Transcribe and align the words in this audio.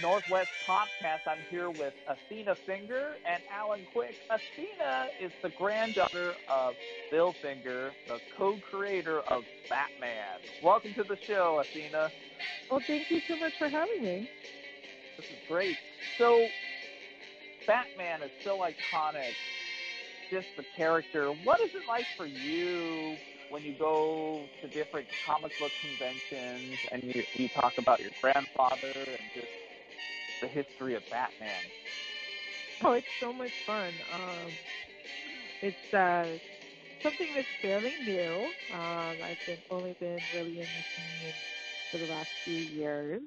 Northwest 0.00 0.50
Podcast. 0.68 1.20
I'm 1.26 1.38
here 1.50 1.70
with 1.70 1.94
Athena 2.06 2.56
Finger 2.66 3.16
and 3.24 3.42
Alan 3.50 3.80
Quick. 3.90 4.14
Athena 4.30 5.08
is 5.18 5.32
the 5.42 5.48
granddaughter 5.50 6.34
of 6.48 6.74
Bill 7.10 7.34
Finger, 7.40 7.92
the 8.06 8.18
co-creator 8.36 9.20
of 9.30 9.44
Batman. 9.70 10.38
Welcome 10.62 10.92
to 10.94 11.04
the 11.04 11.16
show, 11.26 11.62
Athena. 11.64 12.10
Well, 12.70 12.82
thank 12.86 13.10
you 13.10 13.20
so 13.28 13.36
much 13.36 13.54
for 13.58 13.68
having 13.68 14.02
me. 14.02 14.28
This 15.16 15.26
is 15.30 15.38
great. 15.48 15.76
So, 16.18 16.48
Batman 17.66 18.22
is 18.22 18.30
so 18.44 18.58
iconic, 18.58 19.34
just 20.30 20.46
the 20.58 20.64
character. 20.76 21.32
What 21.44 21.60
is 21.60 21.70
it 21.74 21.82
like 21.88 22.06
for 22.18 22.26
you 22.26 23.16
when 23.48 23.62
you 23.62 23.72
go 23.78 24.46
to 24.60 24.68
different 24.68 25.06
comic 25.24 25.56
book 25.58 25.72
conventions 25.80 26.78
and 26.92 27.02
you, 27.02 27.22
you 27.38 27.48
talk 27.48 27.74
about 27.78 28.00
your 28.00 28.10
grandfather 28.20 28.92
and 29.06 29.30
just 29.34 29.46
the 30.40 30.48
history 30.48 30.94
of 30.94 31.02
Batman? 31.10 31.64
Oh, 32.84 32.92
it's 32.92 33.06
so 33.20 33.32
much 33.32 33.52
fun. 33.64 34.00
Um, 34.12 34.58
it's 35.62 35.94
uh, 35.94 36.38
something 37.02 37.32
that's 37.34 37.48
fairly 37.62 37.94
new. 38.02 38.54
Um, 38.70 39.18
I've 39.22 39.44
been 39.46 39.58
only 39.70 39.94
been 40.00 40.22
really 40.32 40.60
in 40.60 40.68
the 40.76 40.84
scene 40.96 41.34
for 41.90 41.98
the 41.98 42.06
last 42.06 42.30
few 42.44 42.58
years. 42.58 43.22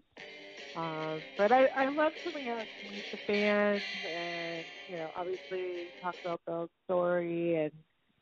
Um, 0.75 1.23
but 1.37 1.51
I, 1.51 1.65
I 1.75 1.89
love 1.89 2.13
coming 2.23 2.49
out 2.49 2.67
to 2.81 2.87
meet 2.93 3.05
the 3.11 3.19
fans 3.27 3.83
and, 4.07 4.65
you 4.87 4.97
know, 4.97 5.11
obviously 5.15 5.87
talk 6.01 6.15
about 6.23 6.41
Bill's 6.45 6.69
story 6.85 7.55
and 7.57 7.71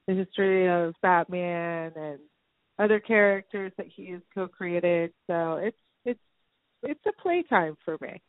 the 0.07 0.13
history 0.15 0.67
of 0.69 0.93
Batman 1.01 1.91
and 1.95 2.19
other 2.79 2.99
characters 2.99 3.73
that 3.77 3.87
he 3.87 4.11
has 4.11 4.21
co-created. 4.33 5.11
So 5.27 5.55
it's 5.55 5.77
it's 6.05 6.19
it's 6.83 7.05
a 7.07 7.21
playtime 7.21 7.75
for 7.83 7.97
me. 8.01 8.21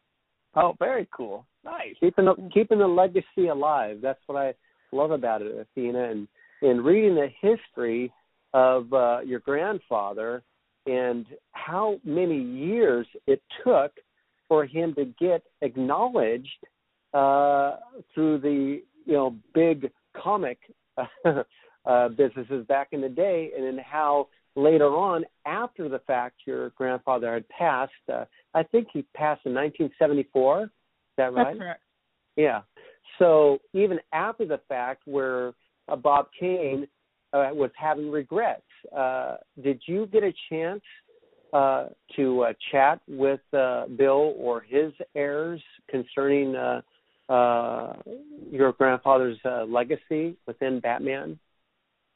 Oh, 0.61 0.75
very 0.79 1.09
cool. 1.15 1.47
Nice. 1.65 1.95
Keeping 2.01 2.25
the, 2.25 2.51
keeping 2.53 2.79
the 2.79 2.87
legacy 2.87 3.49
alive. 3.51 3.99
That's 4.03 4.21
what 4.27 4.37
I 4.37 4.55
love 4.93 5.11
about 5.11 5.43
it, 5.43 5.55
Athena. 5.57 6.11
And 6.11 6.29
in 6.63 6.83
reading 6.83 7.15
the 7.15 7.29
history 7.41 8.13
of 8.55 8.93
uh, 8.93 9.21
your 9.21 9.41
grandfather 9.41 10.43
and 10.87 11.27
how 11.53 12.01
many 12.05 12.41
years 12.41 13.07
it 13.27 13.43
took 13.65 13.93
for 14.49 14.65
him 14.65 14.95
to 14.95 15.05
get 15.21 15.43
acknowledged 15.61 16.49
uh, 17.13 17.77
through 18.15 18.39
the 18.39 18.83
you 19.05 19.13
know 19.13 19.35
big 19.55 19.91
comic 20.17 20.59
uh, 21.27 22.09
businesses 22.09 22.67
back 22.67 22.89
in 22.93 23.01
the 23.01 23.09
day, 23.09 23.51
and 23.57 23.65
then 23.65 23.79
how 23.85 24.29
later 24.59 24.89
on, 24.89 25.25
after 25.47 25.89
the 25.89 26.01
fact, 26.01 26.37
your 26.47 26.71
grandfather 26.71 27.33
had 27.33 27.49
passed. 27.49 27.93
Uh, 28.13 28.25
I 28.55 28.63
think 28.63 28.89
he 28.93 29.03
passed 29.15 29.43
in 29.47 29.55
1974. 29.55 30.63
Is 30.65 30.69
that 31.17 31.33
right? 31.33 31.47
That's 31.47 31.59
correct. 31.59 31.83
Yeah. 32.37 32.61
So 33.19 33.59
even 33.73 33.99
after 34.13 34.47
the 34.47 34.61
fact, 34.69 35.03
where 35.07 35.53
uh, 35.89 35.97
Bob 35.97 36.29
Kane 36.39 36.87
uh, 37.33 37.51
was 37.53 37.71
having 37.77 38.11
regrets, 38.11 38.63
uh, 38.97 39.37
did 39.63 39.81
you 39.87 40.07
get 40.07 40.23
a 40.23 40.33
chance 40.51 40.83
uh, 41.53 41.87
to 42.17 42.43
uh, 42.43 42.53
chat 42.71 43.01
with 43.09 43.41
uh, 43.53 43.87
Bill 43.97 44.35
or 44.37 44.61
his 44.61 44.93
heirs 45.15 45.63
concerning 45.89 46.55
uh, 46.55 46.81
uh, 47.29 47.95
your 48.51 48.73
grandfather's 48.73 49.39
uh, 49.45 49.65
legacy 49.65 50.37
within 50.47 50.81
Batman? 50.81 51.39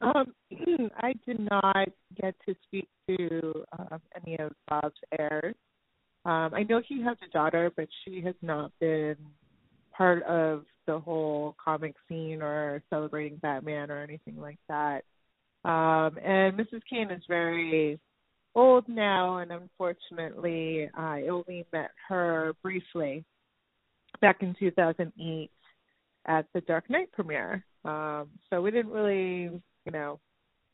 Um, 0.02 0.34
I 0.98 1.14
did 1.26 1.40
not 1.40 1.88
get 2.20 2.34
to 2.46 2.54
speak 2.66 2.88
to 3.08 3.64
um, 3.78 4.00
any 4.20 4.36
of 4.38 4.52
Bob's 4.68 4.94
heirs. 5.18 5.54
Um, 6.24 6.50
I 6.54 6.64
know 6.68 6.80
he 6.86 7.02
has 7.02 7.16
a 7.26 7.32
daughter, 7.32 7.72
but 7.76 7.88
she 8.04 8.20
has 8.22 8.34
not 8.42 8.72
been 8.80 9.16
part 9.96 10.22
of 10.24 10.64
the 10.86 10.98
whole 10.98 11.56
comic 11.62 11.94
scene 12.08 12.42
or 12.42 12.82
celebrating 12.90 13.38
Batman 13.38 13.90
or 13.90 14.02
anything 14.02 14.40
like 14.40 14.58
that. 14.68 15.02
Um, 15.64 16.18
and 16.24 16.56
Mrs. 16.56 16.82
Kane 16.90 17.10
is 17.10 17.22
very 17.28 17.98
old 18.54 18.88
now, 18.88 19.38
and 19.38 19.52
unfortunately, 19.52 20.88
I 20.94 21.28
only 21.30 21.66
met 21.72 21.90
her 22.08 22.52
briefly 22.62 23.24
back 24.20 24.42
in 24.42 24.54
2008 24.58 25.50
at 26.26 26.46
the 26.52 26.60
Dark 26.62 26.90
Knight 26.90 27.10
premiere. 27.12 27.64
Um, 27.84 28.28
so 28.50 28.60
we 28.60 28.70
didn't 28.70 28.92
really 28.92 29.50
you 29.84 29.92
know, 29.92 30.20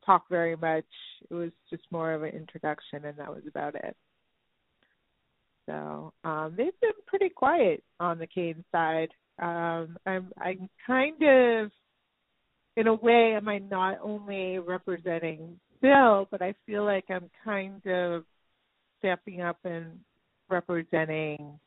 talk 0.05 0.25
very 0.31 0.57
much. 0.57 0.85
It 1.31 1.35
was 1.35 1.51
just 1.71 1.83
more 1.91 2.13
of 2.13 2.23
an 2.23 2.31
introduction, 2.31 3.05
and 3.05 3.19
that 3.19 3.29
was 3.29 3.43
about 3.49 3.75
it. 3.75 3.97
So 5.67 6.13
um, 6.25 6.55
they've 6.57 6.81
been 6.81 6.93
pretty 7.07 7.29
quiet 7.29 7.83
on 8.01 8.19
the 8.19 8.27
Kane 8.27 8.65
side. 8.73 9.11
Um, 9.41 9.99
I'm 10.07 10.33
I'm 10.41 10.69
kind 10.87 11.23
of, 11.23 11.71
in 12.77 12.87
a 12.87 12.95
way, 12.95 13.35
am 13.37 13.49
I 13.49 13.59
not 13.59 13.99
only 14.03 14.59
representing 14.59 15.61
Bill, 15.83 16.27
but 16.31 16.43
I 16.43 16.55
feel 16.67 16.85
like 16.85 17.05
I'm 17.11 17.31
kind 17.45 17.87
of 17.87 18.25
stepping 18.99 19.43
up 19.43 19.59
and 19.65 20.01
representing 20.49 21.59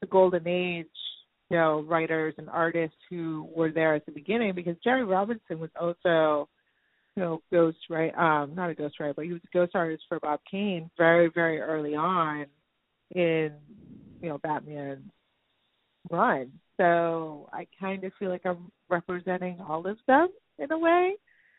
the 0.00 0.06
golden 0.06 0.46
age 0.46 0.86
you 1.50 1.56
know, 1.56 1.82
writers 1.82 2.34
and 2.38 2.48
artists 2.48 2.96
who 3.10 3.48
were 3.54 3.70
there 3.70 3.94
at 3.94 4.06
the 4.06 4.12
beginning 4.12 4.54
because 4.54 4.76
Jerry 4.82 5.04
Robinson 5.04 5.58
was 5.58 5.70
also, 5.78 6.48
you 7.16 7.22
know, 7.22 7.42
ghost 7.52 7.78
right 7.90 8.12
um 8.16 8.54
not 8.54 8.70
a 8.70 8.74
ghost 8.74 8.98
writer, 8.98 9.14
but 9.14 9.26
he 9.26 9.32
was 9.32 9.42
a 9.44 9.56
ghost 9.56 9.72
artist 9.74 10.04
for 10.08 10.18
Bob 10.20 10.40
Kane 10.50 10.90
very, 10.96 11.30
very 11.32 11.60
early 11.60 11.94
on 11.94 12.46
in, 13.14 13.52
you 14.22 14.28
know, 14.28 14.38
Batman's 14.38 15.10
run. 16.10 16.50
So 16.76 17.48
I 17.52 17.66
kind 17.78 18.02
of 18.04 18.12
feel 18.18 18.30
like 18.30 18.44
I'm 18.44 18.70
representing 18.88 19.60
all 19.60 19.86
of 19.86 19.98
them 20.08 20.28
in 20.58 20.72
a 20.72 20.78
way. 20.78 21.14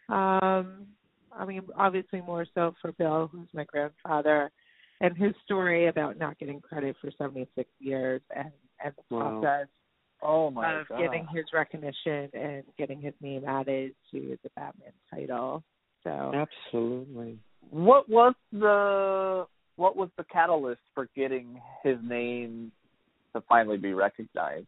Um 0.10 0.88
I 1.32 1.46
mean 1.46 1.62
obviously 1.78 2.22
more 2.22 2.46
so 2.54 2.74
for 2.82 2.92
Bill, 2.94 3.30
who's 3.32 3.48
my 3.54 3.66
grandfather, 3.66 4.52
and 5.00 5.16
his 5.16 5.34
story 5.44 5.88
about 5.88 6.18
not 6.18 6.40
getting 6.40 6.60
credit 6.60 6.96
for 7.00 7.12
seventy 7.18 7.48
six 7.56 7.70
years 7.80 8.22
and 8.36 8.52
and 8.84 8.94
the 8.96 9.16
wow. 9.16 9.40
process 9.42 9.68
oh 10.22 10.50
my 10.50 10.80
of 10.80 10.88
God. 10.88 11.00
getting 11.00 11.28
his 11.34 11.46
recognition 11.54 12.30
and 12.34 12.64
getting 12.78 13.02
his 13.02 13.14
name 13.22 13.44
added 13.48 13.94
to 14.12 14.38
the 14.44 14.50
Batman 14.56 14.92
title. 15.14 15.64
So 16.04 16.32
absolutely. 16.34 17.40
What 17.70 18.08
was 18.10 18.36
the 18.52 19.46
what 19.76 19.96
was 19.96 20.10
the 20.18 20.24
catalyst 20.32 20.82
for 20.94 21.10
getting 21.16 21.60
his 21.84 21.98
name 22.04 22.72
to 23.34 23.42
finally 23.50 23.78
be 23.78 23.94
recognized? 23.94 24.68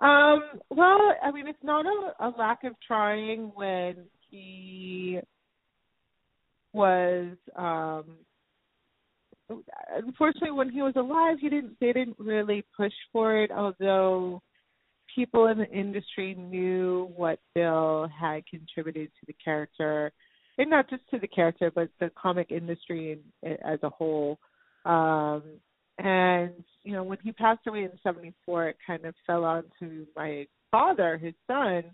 Um, 0.00 0.42
well, 0.70 1.00
I 1.22 1.32
mean, 1.32 1.48
it's 1.48 1.58
not 1.62 1.86
a, 1.86 2.28
a 2.28 2.28
lack 2.38 2.64
of 2.64 2.74
trying 2.86 3.50
when 3.54 3.96
he 4.30 5.18
was 6.72 7.36
um 7.56 8.04
unfortunately 9.96 10.50
when 10.50 10.70
he 10.70 10.82
was 10.82 10.94
alive 10.96 11.38
he 11.40 11.48
didn't 11.48 11.76
they 11.80 11.92
didn't 11.92 12.18
really 12.18 12.64
push 12.76 12.92
for 13.12 13.42
it 13.42 13.50
although 13.50 14.42
people 15.14 15.46
in 15.46 15.58
the 15.58 15.70
industry 15.70 16.34
knew 16.34 17.10
what 17.16 17.38
bill 17.54 18.08
had 18.18 18.46
contributed 18.46 19.08
to 19.18 19.26
the 19.26 19.34
character 19.42 20.12
and 20.58 20.68
not 20.68 20.90
just 20.90 21.02
to 21.10 21.18
the 21.18 21.26
character 21.26 21.70
but 21.74 21.88
the 22.00 22.10
comic 22.20 22.50
industry 22.50 23.18
as 23.44 23.78
a 23.82 23.88
whole. 23.88 24.38
Um 24.84 25.42
and 25.98 26.52
you 26.84 26.92
know 26.92 27.02
when 27.02 27.18
he 27.22 27.32
passed 27.32 27.66
away 27.66 27.84
in 27.84 27.90
74 28.02 28.68
it 28.68 28.76
kind 28.86 29.04
of 29.04 29.14
fell 29.26 29.44
onto 29.44 30.06
my 30.14 30.46
father 30.70 31.18
his 31.18 31.34
son 31.46 31.84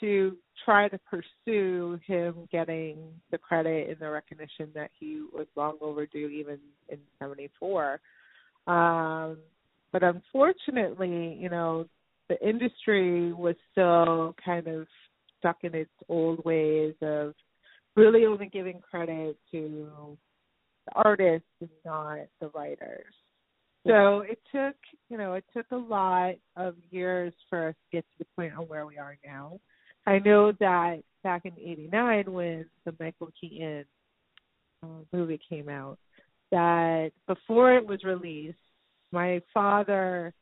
to 0.00 0.36
try 0.64 0.88
to 0.88 0.98
pursue 0.98 1.98
him 2.06 2.48
getting 2.50 2.98
the 3.30 3.38
credit 3.38 3.88
and 3.90 3.98
the 4.00 4.10
recognition 4.10 4.68
that 4.74 4.90
he 4.98 5.22
was 5.32 5.46
long 5.56 5.76
overdue 5.80 6.28
even 6.28 6.58
in 6.88 6.98
74 7.18 8.00
um 8.66 9.38
but 9.92 10.02
unfortunately 10.02 11.36
you 11.40 11.48
know 11.48 11.86
the 12.28 12.46
industry 12.46 13.32
was 13.32 13.54
still 13.72 14.34
kind 14.44 14.66
of 14.66 14.86
stuck 15.38 15.58
in 15.62 15.74
its 15.74 15.90
old 16.08 16.44
ways 16.44 16.94
of 17.02 17.34
really 17.96 18.26
only 18.26 18.46
giving 18.46 18.80
credit 18.80 19.36
to 19.50 19.88
the 20.86 20.92
artists 20.94 21.48
and 21.60 21.70
not 21.84 22.18
the 22.40 22.48
writers. 22.54 23.14
So 23.86 24.20
it 24.20 24.38
took 24.52 24.76
you 25.08 25.16
know 25.16 25.34
it 25.34 25.44
took 25.56 25.66
a 25.70 25.76
lot 25.76 26.34
of 26.56 26.74
years 26.90 27.32
for 27.48 27.68
us 27.68 27.74
to 27.74 27.96
get 27.96 28.02
to 28.02 28.18
the 28.18 28.26
point 28.36 28.52
on 28.54 28.64
where 28.68 28.84
we 28.86 28.98
are 28.98 29.16
now 29.24 29.60
I 30.08 30.20
know 30.20 30.52
that 30.52 31.02
back 31.22 31.42
in 31.44 31.52
'89 31.58 32.32
when 32.32 32.66
the 32.86 32.94
Michael 32.98 33.30
Keaton 33.38 33.84
uh, 34.82 34.86
movie 35.12 35.38
came 35.48 35.68
out, 35.68 35.98
that 36.50 37.10
before 37.26 37.74
it 37.74 37.86
was 37.86 38.02
released, 38.04 38.56
my 39.12 39.42
father 39.52 40.32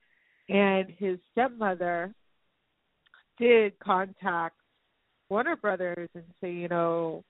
and 0.49 0.89
his 0.99 1.19
stepmother 1.33 2.15
did 3.39 3.77
contact 3.81 4.55
Warner 5.29 5.57
Brothers 5.57 6.11
and 6.15 6.25
say, 6.41 6.53
you 6.53 6.69
know, 6.69 7.25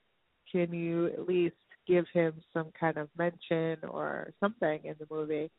can 0.53 0.75
you 0.75 1.07
at 1.07 1.27
least 1.27 1.57
give 1.89 2.05
him 2.13 2.35
some 2.53 2.71
kind 2.79 2.99
of 2.99 3.09
mention 3.17 3.79
or 3.89 4.33
something 4.41 4.81
in 4.85 4.95
the 4.99 5.07
movie? 5.11 5.51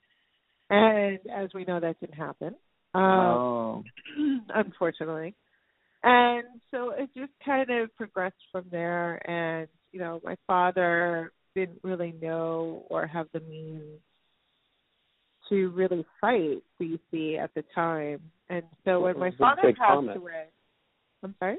And 0.69 1.17
as 1.35 1.49
we 1.55 1.65
know, 1.65 1.79
that 1.79 1.99
didn't 1.99 2.15
happen. 2.15 2.53
Um, 2.93 3.03
oh. 3.03 3.83
unfortunately. 4.53 5.33
And 6.09 6.45
so 6.71 6.91
it 6.91 7.09
just 7.15 7.33
kind 7.45 7.69
of 7.69 7.93
progressed 7.97 8.35
from 8.49 8.65
there. 8.71 9.29
And, 9.29 9.67
you 9.91 9.99
know, 9.99 10.21
my 10.23 10.37
father 10.47 11.33
didn't 11.53 11.79
really 11.83 12.13
know 12.21 12.85
or 12.89 13.05
have 13.05 13.27
the 13.33 13.41
means 13.41 13.99
to 15.49 15.69
really 15.71 16.05
fight 16.21 16.63
DC 16.81 17.37
at 17.37 17.53
the 17.55 17.63
time. 17.75 18.21
And 18.49 18.63
so 18.85 19.01
when 19.01 19.19
my 19.19 19.31
father 19.37 19.63
passed 19.63 19.77
comic. 19.79 20.15
away, 20.15 20.45
I'm 21.23 21.35
sorry? 21.39 21.57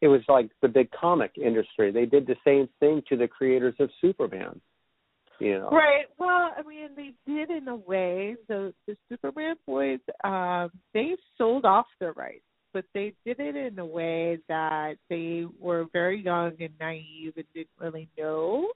It 0.00 0.06
was 0.06 0.20
like 0.28 0.50
the 0.62 0.68
big 0.68 0.90
comic 0.92 1.32
industry. 1.36 1.90
They 1.90 2.06
did 2.06 2.28
the 2.28 2.36
same 2.44 2.68
thing 2.78 3.02
to 3.08 3.16
the 3.16 3.26
creators 3.26 3.74
of 3.80 3.90
Superman. 4.00 4.60
You 5.40 5.58
know. 5.58 5.70
Right. 5.70 6.04
Well, 6.18 6.50
I 6.56 6.62
mean, 6.66 6.90
they 6.96 7.12
did 7.26 7.50
in 7.50 7.66
a 7.66 7.76
way. 7.76 8.36
The 8.48 8.72
the 8.86 8.96
Superman 9.08 9.54
boys, 9.66 10.00
um, 10.24 10.70
they 10.94 11.14
sold 11.36 11.64
off 11.64 11.86
their 12.00 12.12
rights, 12.12 12.42
but 12.78 12.84
they 12.94 13.12
did 13.24 13.40
it 13.40 13.56
in 13.56 13.76
a 13.80 13.84
way 13.84 14.38
that 14.46 14.94
they 15.10 15.44
were 15.58 15.86
very 15.92 16.22
young 16.22 16.52
and 16.60 16.70
naive 16.78 17.32
and 17.34 17.44
didn't 17.52 17.66
really 17.80 18.08
know. 18.16 18.68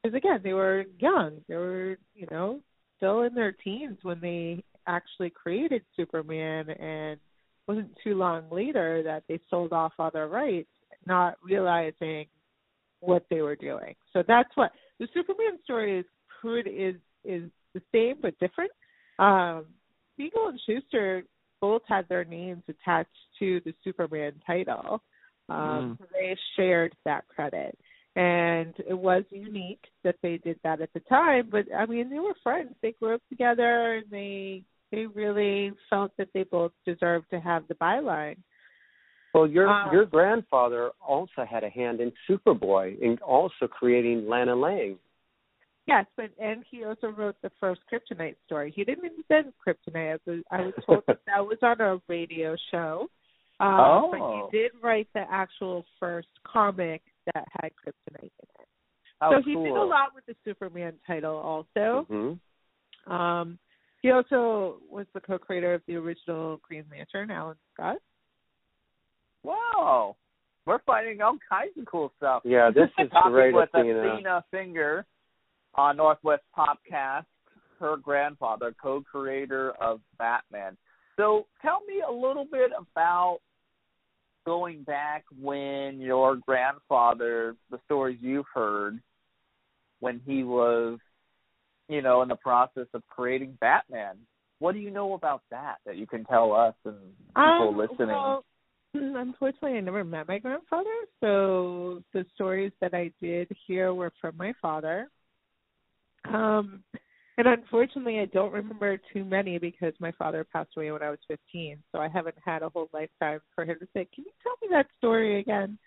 Because 0.00 0.16
again, 0.16 0.38
they 0.44 0.52
were 0.52 0.84
young. 1.00 1.40
They 1.48 1.56
were, 1.56 1.96
you 2.14 2.28
know, 2.30 2.60
still 2.96 3.22
in 3.22 3.34
their 3.34 3.50
teens 3.50 3.98
when 4.02 4.20
they 4.20 4.62
actually 4.86 5.30
created 5.30 5.82
Superman, 5.96 6.70
and 6.70 7.18
wasn't 7.66 7.90
too 8.04 8.14
long 8.14 8.44
later 8.48 9.02
that 9.02 9.24
they 9.28 9.40
sold 9.50 9.72
off 9.72 9.92
all 9.98 10.12
their 10.12 10.28
rights, 10.28 10.70
not 11.04 11.34
realizing 11.42 12.26
what 13.00 13.26
they 13.28 13.42
were 13.42 13.56
doing. 13.56 13.96
So 14.12 14.22
that's 14.24 14.50
what 14.54 14.70
the 15.00 15.08
Superman 15.12 15.58
story 15.64 15.98
is 15.98 16.06
pretty 16.40 16.70
is 16.70 16.94
is 17.24 17.50
the 17.74 17.82
same 17.92 18.18
but 18.22 18.38
different. 18.38 18.70
Um 19.18 19.64
Siegel 20.16 20.46
and 20.46 20.60
Shuster 20.64 21.24
both 21.62 21.82
had 21.94 22.04
their 22.08 22.24
names 22.24 22.64
attached 22.74 23.22
to 23.38 23.48
the 23.64 23.72
Superman 23.84 24.34
title. 24.46 25.00
Um 25.48 25.58
Mm. 25.58 25.98
so 25.98 26.04
they 26.12 26.36
shared 26.56 26.92
that 27.08 27.24
credit. 27.34 27.72
And 28.14 28.74
it 28.92 28.98
was 29.08 29.24
unique 29.30 29.84
that 30.04 30.16
they 30.22 30.36
did 30.46 30.58
that 30.64 30.82
at 30.86 30.92
the 30.92 31.04
time, 31.18 31.44
but 31.54 31.64
I 31.80 31.86
mean 31.92 32.06
they 32.10 32.22
were 32.26 32.36
friends. 32.42 32.74
They 32.82 32.92
grew 33.00 33.14
up 33.14 33.22
together 33.30 33.94
and 33.98 34.06
they 34.18 34.64
they 34.92 35.06
really 35.22 35.72
felt 35.90 36.12
that 36.18 36.28
they 36.34 36.44
both 36.58 36.72
deserved 36.90 37.28
to 37.30 37.40
have 37.40 37.62
the 37.68 37.78
byline. 37.86 38.36
Well, 39.34 39.46
your 39.46 39.68
Um, 39.68 39.92
your 39.94 40.04
grandfather 40.04 40.82
also 41.14 41.40
had 41.54 41.62
a 41.64 41.70
hand 41.80 41.96
in 42.04 42.12
Superboy 42.28 42.84
and 43.06 43.16
also 43.22 43.64
creating 43.80 44.18
Lana 44.32 44.56
Lang. 44.66 44.98
Yes, 45.86 46.06
but 46.16 46.30
and 46.40 46.64
he 46.70 46.84
also 46.84 47.08
wrote 47.08 47.36
the 47.42 47.50
first 47.58 47.80
Kryptonite 47.92 48.36
story. 48.46 48.72
He 48.74 48.84
didn't 48.84 49.04
invent 49.04 49.54
Kryptonite. 49.66 50.20
I 50.26 50.30
was, 50.30 50.42
I 50.50 50.60
was 50.60 50.74
told 50.86 51.02
that 51.08 51.18
that 51.26 51.44
was 51.44 51.58
on 51.62 51.80
a 51.80 52.00
radio 52.08 52.56
show. 52.70 53.08
Um, 53.58 53.68
Oh. 53.80 54.10
But 54.50 54.56
he 54.56 54.62
did 54.62 54.72
write 54.82 55.08
the 55.14 55.24
actual 55.30 55.84
first 55.98 56.28
comic 56.46 57.02
that 57.34 57.46
had 57.60 57.70
Kryptonite 57.72 58.22
in 58.22 58.28
it. 58.60 58.68
How 59.20 59.32
so 59.32 59.42
he 59.44 59.54
cool. 59.54 59.64
did 59.64 59.72
a 59.74 59.84
lot 59.84 60.14
with 60.14 60.26
the 60.26 60.34
Superman 60.44 60.94
title 61.06 61.36
also. 61.36 62.06
hmm 62.08 63.12
Um, 63.12 63.58
he 64.02 64.10
also 64.10 64.78
was 64.90 65.06
the 65.14 65.20
co-creator 65.20 65.74
of 65.74 65.82
the 65.86 65.94
original 65.94 66.60
Green 66.62 66.84
Lantern, 66.90 67.30
Alan 67.30 67.56
Scott. 67.72 67.98
Wow. 69.44 70.16
We're 70.66 70.80
finding 70.80 71.20
all 71.20 71.38
kinds 71.48 71.72
of 71.78 71.86
cool 71.86 72.12
stuff. 72.16 72.42
Yeah, 72.44 72.70
this 72.74 72.88
is 72.98 73.08
great, 73.30 73.54
with 73.54 73.68
Athena. 73.74 74.14
Athena 74.14 74.44
Finger 74.50 75.06
on 75.74 75.96
Northwest 75.96 76.42
Popcast, 76.56 77.24
her 77.78 77.96
grandfather, 77.96 78.74
co-creator 78.80 79.72
of 79.80 80.00
Batman. 80.18 80.76
So 81.16 81.46
tell 81.60 81.80
me 81.86 82.02
a 82.06 82.12
little 82.12 82.44
bit 82.44 82.70
about 82.76 83.40
going 84.44 84.82
back 84.82 85.24
when 85.40 86.00
your 86.00 86.36
grandfather, 86.36 87.56
the 87.70 87.78
stories 87.84 88.18
you've 88.20 88.46
heard, 88.52 89.00
when 90.00 90.20
he 90.26 90.42
was, 90.42 90.98
you 91.88 92.02
know, 92.02 92.22
in 92.22 92.28
the 92.28 92.36
process 92.36 92.86
of 92.94 93.02
creating 93.08 93.56
Batman. 93.60 94.16
What 94.58 94.72
do 94.72 94.80
you 94.80 94.90
know 94.90 95.14
about 95.14 95.42
that 95.50 95.76
that 95.86 95.96
you 95.96 96.06
can 96.06 96.24
tell 96.24 96.52
us 96.52 96.74
and 96.84 96.96
people 97.28 97.68
Um, 97.68 97.76
listening? 97.76 98.08
Well, 98.08 98.44
unfortunately, 98.94 99.78
I 99.78 99.80
never 99.80 100.04
met 100.04 100.28
my 100.28 100.38
grandfather, 100.38 100.94
so 101.20 102.02
the 102.12 102.24
stories 102.34 102.72
that 102.80 102.94
I 102.94 103.12
did 103.20 103.48
hear 103.66 103.94
were 103.94 104.12
from 104.20 104.36
my 104.36 104.52
father. 104.60 105.08
Um, 106.24 106.82
and 107.38 107.46
unfortunately, 107.46 108.20
I 108.20 108.26
don't 108.26 108.52
remember 108.52 108.98
too 109.12 109.24
many 109.24 109.58
because 109.58 109.94
my 109.98 110.12
father 110.12 110.46
passed 110.52 110.70
away 110.76 110.92
when 110.92 111.02
I 111.02 111.10
was 111.10 111.18
15, 111.28 111.78
so 111.90 111.98
I 111.98 112.08
haven't 112.08 112.36
had 112.44 112.62
a 112.62 112.68
whole 112.68 112.90
lifetime 112.92 113.40
for 113.54 113.64
him 113.64 113.78
to 113.80 113.86
say, 113.94 114.06
"Can 114.14 114.24
you 114.24 114.32
tell 114.42 114.54
me 114.60 114.68
that 114.70 114.86
story 114.98 115.40
again?" 115.40 115.78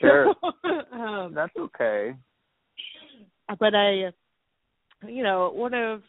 Sure. 0.00 0.34
um, 0.92 1.34
That's 1.34 1.56
okay. 1.56 2.14
but 3.58 3.74
I, 3.74 4.12
you 5.06 5.22
know, 5.22 5.50
one 5.54 5.74
of 5.74 6.02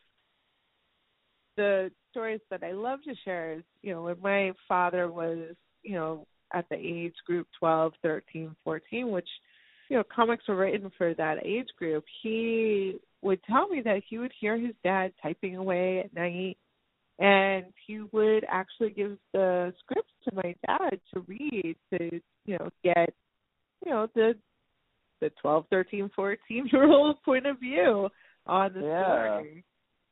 the 1.57 1.91
stories 2.11 2.41
that 2.49 2.63
I 2.63 2.71
love 2.71 2.99
to 3.03 3.13
share 3.25 3.53
is, 3.53 3.63
you 3.81 3.93
know, 3.93 4.03
when 4.03 4.21
my 4.21 4.53
father 4.67 5.11
was, 5.11 5.55
you 5.83 5.95
know, 5.95 6.25
at 6.53 6.67
the 6.69 6.77
age 6.77 7.15
group 7.25 7.47
12, 7.59 7.93
13, 8.01 8.55
14, 8.63 9.11
which, 9.11 9.27
you 9.89 9.97
know, 9.97 10.03
comics 10.13 10.47
were 10.47 10.55
written 10.55 10.91
for 10.97 11.13
that 11.15 11.45
age 11.45 11.67
group, 11.77 12.03
he 12.23 12.97
would 13.21 13.41
tell 13.43 13.67
me 13.67 13.81
that 13.81 14.01
he 14.07 14.17
would 14.17 14.31
hear 14.39 14.57
his 14.57 14.75
dad 14.83 15.13
typing 15.21 15.57
away 15.57 15.99
at 15.99 16.13
night 16.13 16.57
and 17.19 17.65
he 17.85 18.01
would 18.11 18.45
actually 18.49 18.91
give 18.91 19.17
the 19.33 19.73
scripts 19.79 20.13
to 20.23 20.35
my 20.35 20.55
dad 20.65 20.99
to 21.13 21.19
read 21.27 21.75
to, 21.93 22.21
you 22.45 22.57
know, 22.57 22.69
get, 22.83 23.13
you 23.85 23.91
know, 23.91 24.07
the 24.15 24.35
the 25.21 25.29
12, 25.41 25.65
13, 25.69 26.09
14 26.15 26.69
year 26.71 26.89
old 26.89 27.21
point 27.23 27.45
of 27.45 27.59
view 27.59 28.07
on 28.47 28.73
the 28.73 28.81
Yeah. 28.81 29.39
story. 29.41 29.63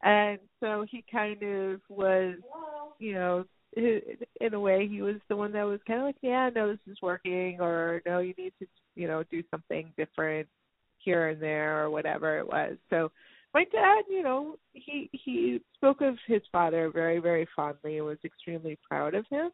And 0.04 0.40
so 0.60 0.86
he 0.90 1.04
kind 1.10 1.42
of 1.42 1.82
was, 1.90 2.36
you 3.00 3.14
know, 3.14 3.46
in 3.76 4.54
a 4.54 4.60
way, 4.60 4.88
he 4.88 5.02
was 5.02 5.16
the 5.30 5.36
one 5.36 5.52
that 5.54 5.64
was 5.64 5.80
kind 5.88 6.00
of 6.00 6.06
like, 6.06 6.18
yeah, 6.22 6.50
no, 6.54 6.68
this 6.70 6.80
is 6.88 6.98
working, 7.02 7.60
or 7.62 8.02
no, 8.06 8.20
you 8.20 8.34
need 8.38 8.54
to, 8.60 8.68
you 8.96 9.08
know, 9.08 9.24
do 9.32 9.44
something 9.50 9.92
different 9.98 10.48
here 11.08 11.30
and 11.30 11.42
there, 11.42 11.84
or 11.84 11.90
whatever 11.90 12.38
it 12.38 12.46
was. 12.46 12.76
So 12.90 13.12
my 13.54 13.64
dad, 13.72 14.04
you 14.10 14.24
know, 14.24 14.58
he 14.74 15.10
he 15.14 15.62
spoke 15.76 16.02
of 16.02 16.16
his 16.28 16.42
father 16.52 16.92
very, 16.94 17.20
very 17.20 17.48
fondly 17.56 17.98
and 17.98 18.06
was 18.06 18.18
extremely 18.26 18.78
proud 18.90 19.16
of 19.16 19.26
him, 19.30 19.52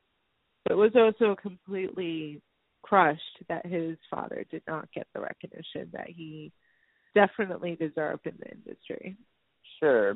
but 0.65 0.77
was 0.77 0.95
also 0.95 1.35
completely 1.39 2.41
crushed 2.81 3.37
that 3.49 3.65
his 3.67 3.97
father 4.09 4.45
did 4.49 4.63
not 4.67 4.91
get 4.95 5.05
the 5.13 5.21
recognition 5.21 5.89
that 5.93 6.09
he 6.09 6.51
definitely 7.13 7.75
deserved 7.75 8.25
in 8.25 8.33
the 8.39 8.49
industry. 8.51 9.15
Sure. 9.79 10.15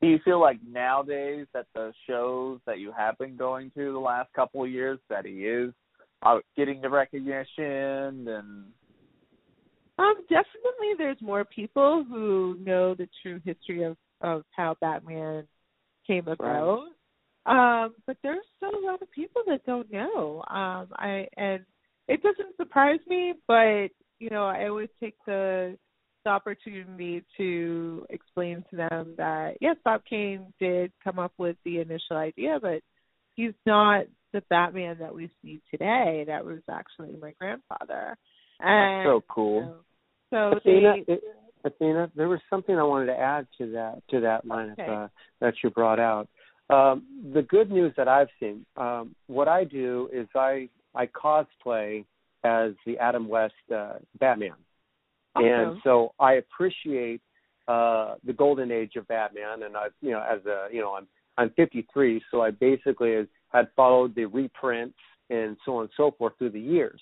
Do 0.00 0.08
you 0.08 0.18
feel 0.24 0.40
like 0.40 0.58
nowadays 0.66 1.46
that 1.52 1.66
the 1.74 1.92
shows 2.08 2.58
that 2.66 2.78
you 2.78 2.90
have 2.96 3.18
been 3.18 3.36
going 3.36 3.70
to 3.76 3.92
the 3.92 3.98
last 3.98 4.32
couple 4.32 4.64
of 4.64 4.70
years 4.70 4.98
that 5.10 5.26
he 5.26 5.46
is 5.46 5.72
uh, 6.22 6.38
getting 6.56 6.80
the 6.80 6.88
recognition 6.88 8.28
and 8.28 8.64
Um, 9.98 10.14
definitely 10.22 10.94
there's 10.98 11.20
more 11.20 11.44
people 11.44 12.04
who 12.08 12.56
know 12.60 12.94
the 12.94 13.08
true 13.22 13.40
history 13.44 13.84
of, 13.84 13.96
of 14.20 14.42
how 14.50 14.76
Batman 14.80 15.46
came 16.06 16.26
about. 16.28 16.86
Um, 17.46 17.94
but 18.06 18.16
there's 18.22 18.44
still 18.56 18.70
a 18.70 18.84
lot 18.84 19.02
of 19.02 19.10
people 19.10 19.42
that 19.46 19.64
don't 19.66 19.92
know. 19.92 20.42
Um, 20.48 20.88
I 20.96 21.28
and 21.36 21.64
it 22.08 22.22
doesn't 22.22 22.56
surprise 22.56 23.00
me, 23.06 23.34
but 23.46 23.88
you 24.18 24.30
know, 24.30 24.46
I 24.46 24.68
always 24.68 24.88
take 25.00 25.14
the 25.26 25.76
the 26.24 26.30
opportunity 26.30 27.22
to 27.36 28.06
explain 28.08 28.64
to 28.70 28.76
them 28.76 29.14
that 29.18 29.58
yes, 29.60 29.76
Bob 29.84 30.02
Kane 30.08 30.52
did 30.58 30.90
come 31.02 31.18
up 31.18 31.32
with 31.36 31.56
the 31.64 31.80
initial 31.80 32.16
idea, 32.16 32.58
but 32.60 32.80
he's 33.34 33.52
not 33.66 34.06
the 34.32 34.42
Batman 34.48 34.96
that 35.00 35.14
we 35.14 35.30
see 35.42 35.60
today. 35.70 36.24
That 36.26 36.44
was 36.46 36.60
actually 36.70 37.14
my 37.20 37.34
grandfather. 37.38 38.16
And 38.60 39.06
so 39.06 39.24
cool. 39.28 39.60
you 39.60 39.66
know, 39.66 40.50
so 40.52 40.56
Athena, 40.58 40.94
they, 41.06 41.14
it, 41.14 41.22
Athena, 41.64 42.10
there 42.14 42.28
was 42.28 42.40
something 42.50 42.76
I 42.78 42.82
wanted 42.82 43.06
to 43.06 43.18
add 43.18 43.46
to 43.58 43.70
that 43.72 44.02
to 44.10 44.20
that 44.20 44.46
line 44.46 44.70
Okay. 44.78 44.92
of, 44.92 45.04
uh, 45.04 45.08
that 45.40 45.54
you 45.62 45.70
brought 45.70 45.98
out. 45.98 46.28
Um, 46.70 47.04
the 47.34 47.42
good 47.42 47.70
news 47.70 47.92
that 47.96 48.08
I've 48.08 48.28
seen, 48.40 48.64
um, 48.76 49.14
what 49.26 49.48
I 49.48 49.64
do 49.64 50.08
is 50.12 50.26
I 50.34 50.68
I 50.94 51.06
cosplay 51.06 52.04
as 52.44 52.72
the 52.86 52.98
Adam 52.98 53.28
West 53.28 53.54
uh, 53.74 53.94
Batman, 54.18 54.54
and 55.36 55.78
so 55.82 56.12
I 56.18 56.34
appreciate 56.34 57.20
uh, 57.68 58.14
the 58.24 58.32
golden 58.32 58.70
age 58.70 58.96
of 58.96 59.06
Batman. 59.08 59.62
And 59.64 59.76
I, 59.76 59.86
you 60.00 60.12
know, 60.12 60.22
as 60.22 60.44
a 60.46 60.68
you 60.72 60.80
know, 60.80 60.94
I'm 60.94 61.06
I'm 61.36 61.50
53, 61.50 62.22
so 62.30 62.42
I 62.42 62.50
basically 62.50 63.26
had 63.48 63.68
followed 63.76 64.14
the 64.14 64.26
reprints 64.26 64.98
and 65.30 65.56
so 65.64 65.76
on 65.76 65.82
and 65.82 65.90
so 65.96 66.12
forth 66.18 66.34
through 66.38 66.50
the 66.50 66.60
years 66.60 67.00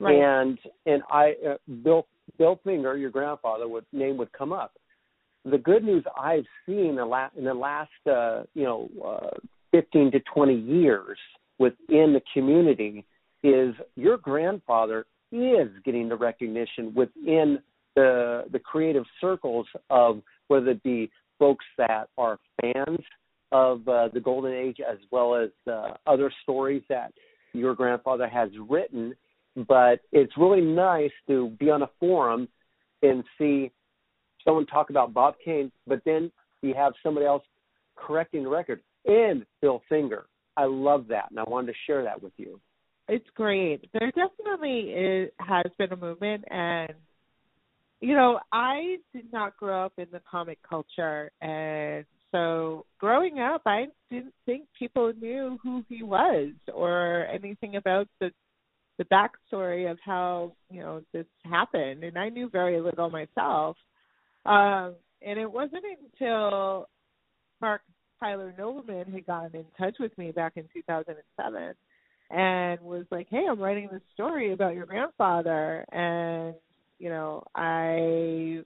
right. 0.00 0.14
and 0.14 0.58
and 0.86 1.02
I 1.10 1.34
uh, 1.48 1.54
Bill 1.82 2.06
Bill 2.38 2.60
Finger, 2.64 2.96
your 2.96 3.10
grandfather, 3.10 3.68
would 3.68 3.84
name 3.92 4.16
would 4.18 4.32
come 4.32 4.52
up, 4.52 4.72
the 5.44 5.58
good 5.58 5.84
news 5.84 6.04
I've 6.18 6.46
seen 6.66 6.86
in 6.86 6.96
the 6.96 7.04
last 7.04 7.36
in 7.36 7.44
the 7.44 7.54
last 7.54 7.90
uh, 8.06 8.42
you 8.54 8.64
know 8.64 8.88
uh, 9.04 9.38
15 9.72 10.12
to 10.12 10.20
20 10.34 10.54
years 10.54 11.18
within 11.58 12.12
the 12.12 12.22
community 12.32 13.04
is 13.42 13.74
your 13.96 14.16
grandfather 14.16 15.06
is 15.30 15.68
getting 15.84 16.08
the 16.08 16.16
recognition 16.16 16.94
within 16.94 17.58
the 17.94 18.44
the 18.52 18.58
creative 18.58 19.04
circles 19.20 19.66
of 19.90 20.22
whether 20.48 20.70
it 20.70 20.82
be 20.82 21.10
folks 21.38 21.64
that 21.76 22.08
are 22.16 22.38
fans 22.60 23.00
of 23.52 23.86
uh, 23.88 24.08
the 24.12 24.20
golden 24.20 24.52
age 24.52 24.78
as 24.80 24.98
well 25.10 25.34
as 25.34 25.50
uh, 25.70 25.92
other 26.06 26.30
stories 26.42 26.82
that 26.88 27.12
your 27.54 27.74
grandfather 27.74 28.28
has 28.28 28.50
written 28.68 29.14
but 29.66 30.00
it's 30.12 30.32
really 30.36 30.60
nice 30.60 31.10
to 31.26 31.50
be 31.58 31.70
on 31.70 31.82
a 31.82 31.90
forum 31.98 32.48
and 33.02 33.24
see 33.38 33.70
someone 34.44 34.66
talk 34.66 34.90
about 34.90 35.12
Bob 35.12 35.34
Kane, 35.44 35.72
but 35.86 36.00
then 36.04 36.30
you 36.62 36.74
have 36.74 36.92
somebody 37.02 37.26
else 37.26 37.42
correcting 37.96 38.44
the 38.44 38.48
record 38.48 38.80
and 39.04 39.44
Bill 39.60 39.82
Finger. 39.88 40.26
I 40.56 40.64
love 40.64 41.06
that, 41.08 41.30
and 41.30 41.38
I 41.38 41.44
wanted 41.46 41.68
to 41.72 41.78
share 41.86 42.02
that 42.04 42.22
with 42.22 42.32
you. 42.36 42.60
It's 43.08 43.28
great. 43.34 43.88
There 43.92 44.12
definitely 44.12 44.90
is, 44.90 45.30
has 45.38 45.66
been 45.78 45.92
a 45.92 45.96
movement, 45.96 46.44
and 46.50 46.92
you 48.00 48.14
know, 48.14 48.38
I 48.52 48.96
did 49.14 49.32
not 49.32 49.56
grow 49.56 49.84
up 49.86 49.94
in 49.98 50.06
the 50.12 50.20
comic 50.30 50.58
culture, 50.68 51.30
and 51.40 52.04
so 52.30 52.84
growing 52.98 53.40
up, 53.40 53.62
I 53.66 53.86
didn't 54.10 54.34
think 54.46 54.64
people 54.78 55.12
knew 55.20 55.58
who 55.62 55.84
he 55.88 56.02
was 56.02 56.50
or 56.72 57.26
anything 57.32 57.76
about 57.76 58.08
the 58.20 58.30
the 58.98 59.04
backstory 59.04 59.90
of 59.90 59.98
how 60.04 60.52
you 60.70 60.80
know 60.80 61.02
this 61.12 61.26
happened, 61.44 62.04
and 62.04 62.18
I 62.18 62.28
knew 62.28 62.50
very 62.50 62.80
little 62.80 63.10
myself. 63.10 63.76
Um, 64.44 64.94
and 65.22 65.38
it 65.38 65.50
wasn't 65.50 65.84
until 66.02 66.88
Marc 67.60 67.82
Tyler 68.20 68.54
Nobleman 68.58 69.12
had 69.12 69.26
gotten 69.26 69.54
in 69.54 69.64
touch 69.78 69.96
with 69.98 70.16
me 70.18 70.32
back 70.32 70.52
in 70.56 70.64
2007 70.74 71.74
and 72.30 72.80
was 72.80 73.06
like, 73.10 73.28
"Hey, 73.30 73.46
I'm 73.48 73.60
writing 73.60 73.88
this 73.90 74.02
story 74.14 74.52
about 74.52 74.74
your 74.74 74.86
grandfather," 74.86 75.84
and 75.92 76.54
you 76.98 77.08
know, 77.08 77.44
I 77.54 78.64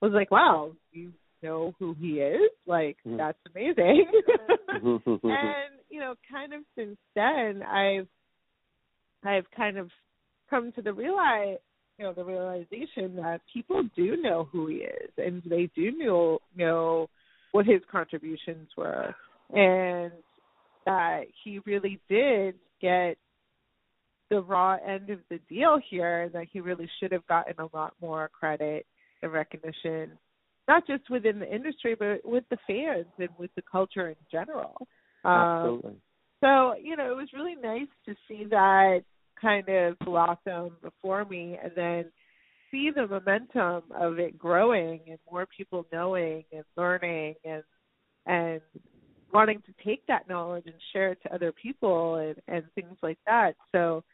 was 0.00 0.12
like, 0.12 0.32
"Wow, 0.32 0.72
you 0.90 1.12
know 1.42 1.74
who 1.78 1.94
he 1.94 2.20
is? 2.20 2.50
Like, 2.66 2.96
mm-hmm. 3.06 3.18
that's 3.18 3.38
amazing." 3.54 4.06
and 4.68 5.72
you 5.90 6.00
know, 6.00 6.14
kind 6.30 6.52
of 6.54 6.62
since 6.76 6.98
then, 7.14 7.62
I've 7.62 8.08
I've 9.24 9.50
kind 9.56 9.78
of 9.78 9.90
come 10.50 10.72
to 10.72 10.82
the 10.82 10.92
realize 10.92 11.58
you 11.98 12.04
know 12.04 12.12
the 12.12 12.24
realization 12.24 13.16
that 13.16 13.40
people 13.52 13.82
do 13.96 14.16
know 14.16 14.48
who 14.50 14.66
he 14.66 14.76
is 14.76 15.10
and 15.18 15.42
they 15.46 15.70
do 15.74 15.92
know 15.92 16.38
know 16.56 17.08
what 17.52 17.66
his 17.66 17.80
contributions 17.90 18.68
were 18.76 19.14
and 19.50 20.12
that 20.86 21.22
he 21.44 21.60
really 21.66 22.00
did 22.08 22.54
get 22.80 23.16
the 24.30 24.40
raw 24.40 24.76
end 24.86 25.10
of 25.10 25.18
the 25.30 25.38
deal 25.48 25.78
here 25.90 26.30
that 26.32 26.46
he 26.50 26.60
really 26.60 26.88
should 26.98 27.12
have 27.12 27.26
gotten 27.26 27.54
a 27.58 27.76
lot 27.76 27.94
more 28.00 28.30
credit 28.38 28.86
and 29.22 29.32
recognition 29.32 30.10
not 30.66 30.86
just 30.86 31.08
within 31.10 31.38
the 31.38 31.54
industry 31.54 31.94
but 31.94 32.20
with 32.24 32.44
the 32.50 32.58
fans 32.66 33.06
and 33.18 33.28
with 33.38 33.50
the 33.54 33.62
culture 33.70 34.08
in 34.08 34.16
general 34.30 34.74
Absolutely. 35.24 35.90
Um, 35.90 35.96
so 36.40 36.74
you 36.82 36.96
know 36.96 37.12
it 37.12 37.16
was 37.16 37.28
really 37.34 37.54
nice 37.54 37.88
to 38.06 38.14
see 38.26 38.44
that 38.50 39.02
kind 39.42 39.68
of 39.68 39.98
blossom 39.98 40.76
before 40.82 41.24
me 41.24 41.58
and 41.62 41.72
then 41.76 42.04
see 42.70 42.90
the 42.94 43.06
momentum 43.06 43.82
of 43.94 44.18
it 44.18 44.38
growing 44.38 45.00
and 45.08 45.18
more 45.30 45.46
people 45.56 45.84
knowing 45.92 46.44
and 46.52 46.64
learning 46.76 47.34
and 47.44 47.62
and 48.24 48.60
wanting 49.32 49.62
to 49.66 49.84
take 49.84 50.06
that 50.06 50.28
knowledge 50.28 50.64
and 50.66 50.74
share 50.92 51.12
it 51.12 51.18
to 51.22 51.34
other 51.34 51.52
people 51.52 52.16
and 52.16 52.36
and 52.48 52.64
things 52.74 52.96
like 53.02 53.18
that. 53.26 53.52
So 53.72 54.04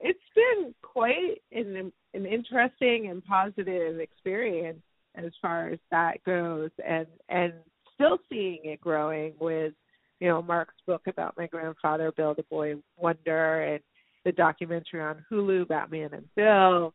it's 0.00 0.18
been 0.34 0.74
quite 0.82 1.42
an 1.52 1.92
an 2.14 2.26
interesting 2.26 3.08
and 3.10 3.24
positive 3.24 4.00
experience 4.00 4.80
as 5.16 5.32
far 5.42 5.68
as 5.68 5.78
that 5.90 6.24
goes 6.24 6.70
and 6.86 7.06
and 7.28 7.52
still 7.94 8.18
seeing 8.30 8.60
it 8.64 8.80
growing 8.80 9.34
with 9.40 9.74
you 10.20 10.28
know 10.28 10.40
Marc's 10.40 10.74
book 10.86 11.02
about 11.06 11.36
my 11.36 11.46
grandfather 11.46 12.12
Bill 12.12 12.34
the 12.34 12.44
Boy 12.44 12.74
Wonder 12.96 13.62
and 13.62 13.80
the 14.24 14.32
documentary 14.32 15.00
on 15.00 15.24
Hulu, 15.30 15.68
Batman 15.68 16.10
and 16.12 16.28
Bill. 16.36 16.94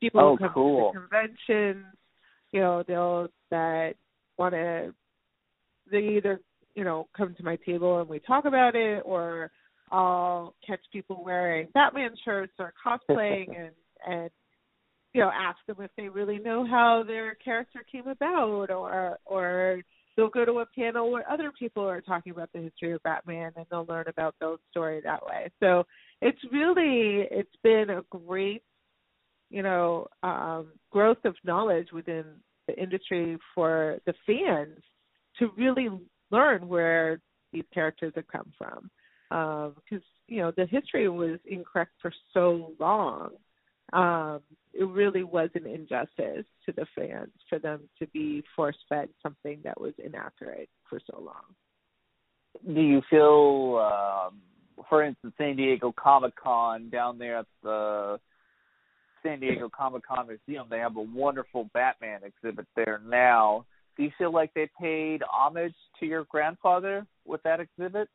People 0.00 0.20
oh, 0.20 0.36
come 0.38 0.50
cool. 0.54 0.92
to 0.92 1.00
conventions, 1.00 1.86
you 2.52 2.60
know, 2.60 2.84
they'll 2.86 3.28
that 3.50 3.94
want 4.36 4.54
to 4.54 4.94
they 5.90 6.16
either 6.16 6.40
you 6.74 6.84
know 6.84 7.08
come 7.16 7.34
to 7.34 7.42
my 7.42 7.56
table 7.66 8.00
and 8.00 8.08
we 8.08 8.20
talk 8.20 8.44
about 8.44 8.76
it, 8.76 9.02
or 9.04 9.50
I'll 9.90 10.54
catch 10.66 10.80
people 10.92 11.22
wearing 11.24 11.68
Batman 11.74 12.10
shirts 12.24 12.52
or 12.58 12.72
cosplaying 12.84 13.48
and 13.58 13.72
and 14.06 14.30
you 15.12 15.20
know 15.20 15.30
ask 15.34 15.58
them 15.66 15.78
if 15.80 15.90
they 15.96 16.08
really 16.08 16.38
know 16.38 16.64
how 16.64 17.02
their 17.06 17.34
character 17.34 17.84
came 17.90 18.06
about, 18.06 18.70
or 18.70 19.18
or 19.26 19.82
they'll 20.16 20.28
go 20.28 20.44
to 20.44 20.60
a 20.60 20.66
panel 20.66 21.10
where 21.10 21.30
other 21.30 21.52
people 21.58 21.88
are 21.88 22.00
talking 22.00 22.32
about 22.32 22.50
the 22.52 22.60
history 22.60 22.92
of 22.92 23.02
Batman 23.04 23.52
and 23.56 23.64
they'll 23.70 23.86
learn 23.88 24.06
about 24.08 24.34
Bill's 24.40 24.58
story 24.70 25.00
that 25.04 25.24
way. 25.24 25.48
So 25.60 25.84
it's 26.20 26.38
really 26.52 27.26
it's 27.30 27.56
been 27.62 27.90
a 27.90 28.02
great, 28.10 28.62
you 29.50 29.62
know, 29.62 30.08
um, 30.22 30.72
growth 30.90 31.24
of 31.24 31.34
knowledge 31.44 31.88
within 31.92 32.24
the 32.66 32.80
industry 32.80 33.38
for 33.54 33.98
the 34.06 34.14
fans 34.26 34.78
to 35.38 35.50
really 35.56 35.88
learn 36.30 36.68
where 36.68 37.20
these 37.52 37.64
characters 37.72 38.12
have 38.16 38.28
come 38.28 38.52
from. 38.58 38.90
Because 39.30 39.74
um, 39.92 40.02
you 40.26 40.40
know 40.40 40.52
the 40.56 40.66
history 40.66 41.08
was 41.08 41.38
incorrect 41.46 41.92
for 42.00 42.12
so 42.32 42.72
long 42.78 43.30
um, 43.92 44.40
it 44.74 44.84
really 44.84 45.24
was 45.24 45.50
an 45.54 45.66
injustice 45.66 46.44
to 46.66 46.72
the 46.72 46.86
fans 46.94 47.32
for 47.48 47.58
them 47.58 47.88
to 47.98 48.06
be 48.08 48.44
force 48.54 48.76
fed 48.88 49.08
something 49.22 49.60
that 49.64 49.80
was 49.80 49.94
inaccurate 49.98 50.68
for 50.88 51.00
so 51.10 51.20
long. 51.20 52.74
Do 52.74 52.80
you 52.80 53.02
feel, 53.08 53.78
um, 53.78 54.40
for 54.88 55.02
instance, 55.02 55.34
San 55.38 55.56
Diego 55.56 55.92
Comic 55.98 56.34
Con 56.36 56.90
down 56.90 57.18
there 57.18 57.38
at 57.38 57.46
the 57.62 58.18
San 59.22 59.40
Diego 59.40 59.68
Comic 59.68 60.02
Con 60.06 60.26
Museum, 60.28 60.66
they 60.70 60.78
have 60.78 60.96
a 60.96 61.02
wonderful 61.02 61.68
Batman 61.74 62.20
exhibit 62.24 62.66
there 62.76 63.00
now. 63.06 63.64
Do 63.96 64.04
you 64.04 64.10
feel 64.16 64.32
like 64.32 64.54
they 64.54 64.70
paid 64.80 65.22
homage 65.30 65.74
to 65.98 66.06
your 66.06 66.24
grandfather 66.24 67.06
with 67.24 67.42
that 67.42 67.60
exhibit? 67.60 68.08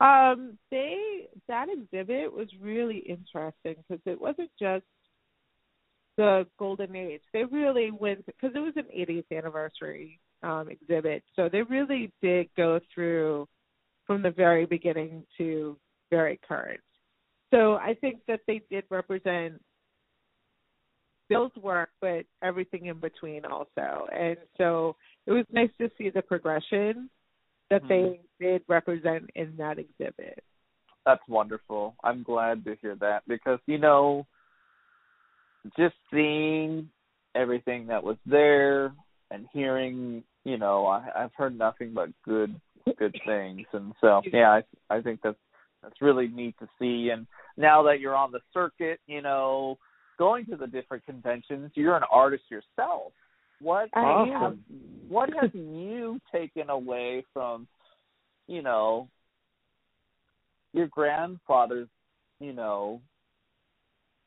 Um, 0.00 0.58
they 0.70 1.28
that 1.46 1.68
exhibit 1.70 2.32
was 2.32 2.48
really 2.60 2.98
interesting 2.98 3.76
because 3.88 4.02
it 4.06 4.20
wasn't 4.20 4.50
just 4.58 4.84
the 6.16 6.46
golden 6.58 6.96
age. 6.96 7.22
They 7.32 7.44
really 7.44 7.90
went 7.92 8.26
because 8.26 8.50
it 8.54 8.58
was 8.58 8.74
an 8.76 8.86
80th 8.94 9.36
anniversary 9.36 10.18
um, 10.42 10.68
exhibit, 10.68 11.22
so 11.36 11.48
they 11.48 11.62
really 11.62 12.12
did 12.20 12.48
go 12.56 12.80
through 12.92 13.46
from 14.06 14.22
the 14.22 14.30
very 14.30 14.66
beginning 14.66 15.24
to 15.38 15.76
very 16.10 16.38
current. 16.46 16.80
So 17.50 17.74
I 17.74 17.94
think 18.00 18.20
that 18.28 18.40
they 18.46 18.62
did 18.70 18.84
represent 18.90 19.62
Bill's 21.28 21.52
work, 21.56 21.90
but 22.00 22.24
everything 22.42 22.86
in 22.86 22.98
between 22.98 23.44
also. 23.44 24.06
And 24.12 24.36
so 24.58 24.96
it 25.26 25.32
was 25.32 25.46
nice 25.52 25.70
to 25.80 25.90
see 25.96 26.10
the 26.10 26.22
progression 26.22 27.08
that 27.70 27.82
mm-hmm. 27.84 28.12
they 28.40 28.46
did 28.46 28.62
represent 28.68 29.30
in 29.34 29.54
that 29.56 29.78
exhibit. 29.78 30.42
That's 31.06 31.22
wonderful. 31.28 31.96
I'm 32.02 32.22
glad 32.22 32.64
to 32.64 32.76
hear 32.80 32.96
that 32.96 33.22
because 33.26 33.58
you 33.66 33.78
know, 33.78 34.26
just 35.78 35.94
seeing 36.12 36.88
everything 37.34 37.86
that 37.88 38.02
was 38.02 38.16
there 38.26 38.94
and 39.30 39.46
hearing, 39.52 40.22
you 40.44 40.58
know, 40.58 40.86
I, 40.86 41.08
I've 41.16 41.34
heard 41.36 41.56
nothing 41.58 41.92
but 41.94 42.08
good 42.24 42.58
good 42.98 43.16
things, 43.26 43.66
and 43.72 43.92
so 44.00 44.22
yeah, 44.32 44.60
I 44.90 44.94
I 44.94 45.00
think 45.00 45.20
that's 45.22 45.36
that's 45.82 46.00
really 46.00 46.28
neat 46.28 46.56
to 46.58 46.68
see. 46.78 47.10
And 47.10 47.26
now 47.56 47.82
that 47.84 48.00
you're 48.00 48.16
on 48.16 48.32
the 48.32 48.40
circuit, 48.52 49.00
you 49.06 49.22
know, 49.22 49.78
going 50.18 50.46
to 50.46 50.56
the 50.56 50.66
different 50.66 51.04
conventions, 51.04 51.70
you're 51.74 51.96
an 51.96 52.02
artist 52.10 52.44
yourself. 52.50 53.12
What 53.60 53.88
what 55.08 55.30
have 55.40 55.54
you 55.54 56.20
taken 56.32 56.70
away 56.70 57.24
from, 57.32 57.66
you 58.46 58.62
know, 58.62 59.08
your 60.72 60.88
grandfather's, 60.88 61.88
you 62.40 62.52
know, 62.52 63.00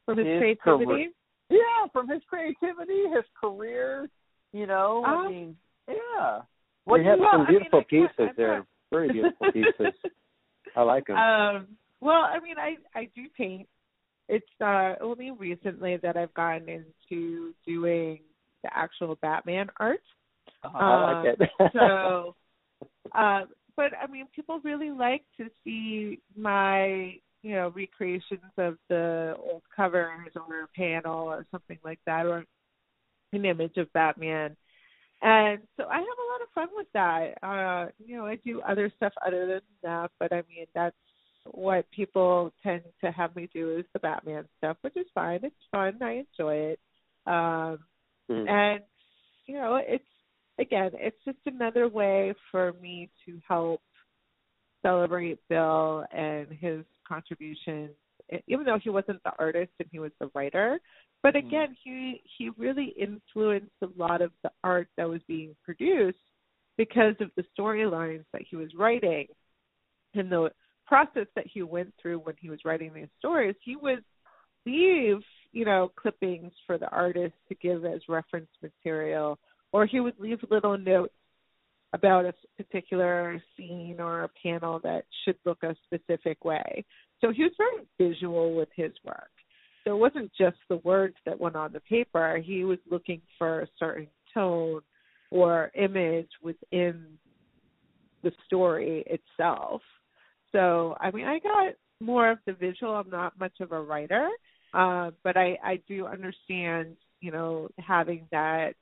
from 0.05 0.17
his, 0.17 0.27
his 0.27 0.39
creativity? 0.39 0.85
Career. 0.85 1.09
Yeah, 1.49 1.87
from 1.93 2.09
his 2.09 2.21
creativity, 2.29 3.03
his 3.13 3.23
career, 3.39 4.09
you 4.51 4.67
know, 4.67 5.03
um, 5.05 5.09
I 5.09 5.13
uh-huh. 5.13 5.29
mean, 5.29 5.57
yeah. 5.87 6.39
What 6.87 7.01
we 7.01 7.05
have 7.05 7.19
some 7.33 7.45
beautiful 7.45 7.79
I 7.79 7.93
mean, 7.93 8.07
pieces 8.07 8.33
there. 8.37 8.65
Very 8.91 9.11
beautiful 9.11 9.51
pieces. 9.53 9.93
I 10.73 10.81
like 10.83 11.05
them. 11.07 11.17
Um, 11.17 11.67
well, 11.99 12.21
I 12.21 12.39
mean, 12.39 12.55
I 12.57 12.77
I 12.97 13.09
do 13.13 13.23
paint. 13.37 13.67
It's 14.29 14.45
uh 14.61 14.93
only 15.01 15.31
recently 15.31 15.97
that 15.97 16.15
I've 16.15 16.33
gotten 16.33 16.69
into 16.69 17.53
doing 17.65 18.19
the 18.63 18.69
actual 18.73 19.17
Batman 19.21 19.67
art. 19.77 19.99
Uh-huh, 20.63 20.77
I 20.77 21.23
like 21.23 21.37
it. 21.39 21.71
so, 21.73 22.35
uh, 23.13 23.41
but 23.75 23.91
I 24.01 24.09
mean, 24.09 24.27
people 24.33 24.61
really 24.63 24.91
like 24.91 25.23
to 25.41 25.49
see 25.65 26.21
my 26.37 27.17
you 27.43 27.53
know 27.53 27.73
recreations 27.75 28.53
of 28.57 28.77
the 28.87 29.35
old 29.37 29.63
covers 29.75 30.29
or 30.35 30.61
a 30.63 30.67
panel 30.73 31.25
or 31.25 31.45
something 31.51 31.79
like 31.83 31.99
that, 32.05 32.25
or 32.25 32.45
an 33.33 33.43
image 33.43 33.75
of 33.75 33.91
Batman. 33.91 34.55
And 35.21 35.59
so 35.75 35.85
I 35.85 35.97
have 35.97 36.03
a 36.03 36.31
lot 36.31 36.41
of 36.43 36.49
fun 36.53 36.67
with 36.75 36.87
that. 36.93 37.33
Uh, 37.41 37.89
you 38.05 38.17
know, 38.17 38.25
I 38.25 38.35
do 38.45 38.61
other 38.61 38.91
stuff 38.97 39.13
other 39.25 39.47
than 39.47 39.61
that, 39.83 40.11
but 40.19 40.31
I 40.31 40.43
mean 40.47 40.67
that's 40.75 40.95
what 41.51 41.89
people 41.91 42.53
tend 42.61 42.83
to 43.03 43.11
have 43.11 43.35
me 43.35 43.49
do 43.53 43.77
is 43.77 43.85
the 43.93 43.99
Batman 43.99 44.45
stuff, 44.57 44.77
which 44.81 44.95
is 44.95 45.07
fine. 45.15 45.39
It's 45.43 45.55
fun. 45.71 45.97
I 46.01 46.23
enjoy 46.37 46.55
it. 46.55 46.79
Um 47.25 47.79
mm. 48.29 48.47
and 48.49 48.83
you 49.47 49.55
know, 49.55 49.79
it's 49.81 50.03
again, 50.59 50.91
it's 50.93 51.17
just 51.25 51.39
another 51.45 51.87
way 51.87 52.33
for 52.51 52.73
me 52.81 53.09
to 53.25 53.39
help 53.47 53.81
celebrate 54.83 55.39
Bill 55.49 56.05
and 56.11 56.47
his 56.51 56.83
contributions 57.07 57.91
even 58.47 58.65
though 58.65 58.79
he 58.81 58.89
wasn't 58.89 59.21
the 59.23 59.31
artist 59.39 59.71
and 59.79 59.87
he 59.91 59.99
was 59.99 60.11
the 60.19 60.29
writer 60.33 60.79
but 61.23 61.33
mm-hmm. 61.33 61.47
again, 61.47 61.77
he 61.83 62.21
he 62.37 62.49
really 62.57 62.93
influenced 62.97 63.71
a 63.81 63.87
lot 63.97 64.21
of 64.21 64.31
the 64.43 64.51
art 64.63 64.87
that 64.97 65.09
was 65.09 65.21
being 65.27 65.55
produced 65.63 66.17
because 66.77 67.15
of 67.19 67.31
the 67.35 67.43
storylines 67.57 68.25
that 68.33 68.43
he 68.49 68.55
was 68.55 68.69
writing 68.75 69.27
and 70.13 70.31
the 70.31 70.51
process 70.85 71.27
that 71.35 71.47
he 71.51 71.63
went 71.63 71.93
through 72.01 72.19
when 72.19 72.35
he 72.39 72.49
was 72.49 72.59
writing 72.63 72.93
these 72.93 73.07
stories. 73.19 73.55
He 73.63 73.75
would 73.75 74.03
leave, 74.65 75.17
you 75.51 75.65
know, 75.65 75.91
clippings 75.95 76.53
for 76.65 76.77
the 76.77 76.89
artist 76.89 77.33
to 77.49 77.55
give 77.55 77.83
as 77.83 78.01
reference 78.07 78.49
material, 78.61 79.39
or 79.73 79.85
he 79.85 79.99
would 79.99 80.19
leave 80.19 80.39
little 80.49 80.77
notes 80.77 81.13
about 81.93 82.25
a 82.25 82.33
particular 82.57 83.41
scene 83.55 83.97
or 83.99 84.23
a 84.23 84.29
panel 84.43 84.79
that 84.83 85.05
should 85.23 85.37
look 85.45 85.63
a 85.63 85.75
specific 85.85 86.43
way. 86.43 86.85
So 87.21 87.31
he 87.31 87.43
was 87.43 87.53
very 87.57 87.87
visual 87.97 88.55
with 88.55 88.69
his 88.75 88.91
work. 89.05 89.29
So 89.83 89.95
it 89.95 89.99
wasn't 89.99 90.31
just 90.37 90.57
the 90.69 90.77
words 90.77 91.15
that 91.25 91.39
went 91.39 91.55
on 91.55 91.71
the 91.71 91.79
paper. 91.79 92.41
He 92.43 92.63
was 92.65 92.79
looking 92.91 93.21
for 93.37 93.61
a 93.61 93.67
certain 93.79 94.07
tone 94.33 94.81
or 95.31 95.71
image 95.75 96.29
within 96.41 97.05
the 98.23 98.31
story 98.45 99.05
itself. 99.07 99.81
So 100.51 100.97
I 100.99 101.11
mean, 101.11 101.25
I 101.25 101.39
got 101.39 101.73
more 101.99 102.31
of 102.31 102.39
the 102.45 102.53
visual. 102.53 102.93
I'm 102.95 103.09
not 103.09 103.39
much 103.39 103.59
of 103.61 103.71
a 103.71 103.81
writer, 103.81 104.27
uh, 104.73 105.11
but 105.23 105.37
I 105.37 105.57
I 105.63 105.79
do 105.87 106.05
understand, 106.05 106.97
you 107.21 107.31
know, 107.31 107.69
having 107.79 108.27
that 108.31 108.73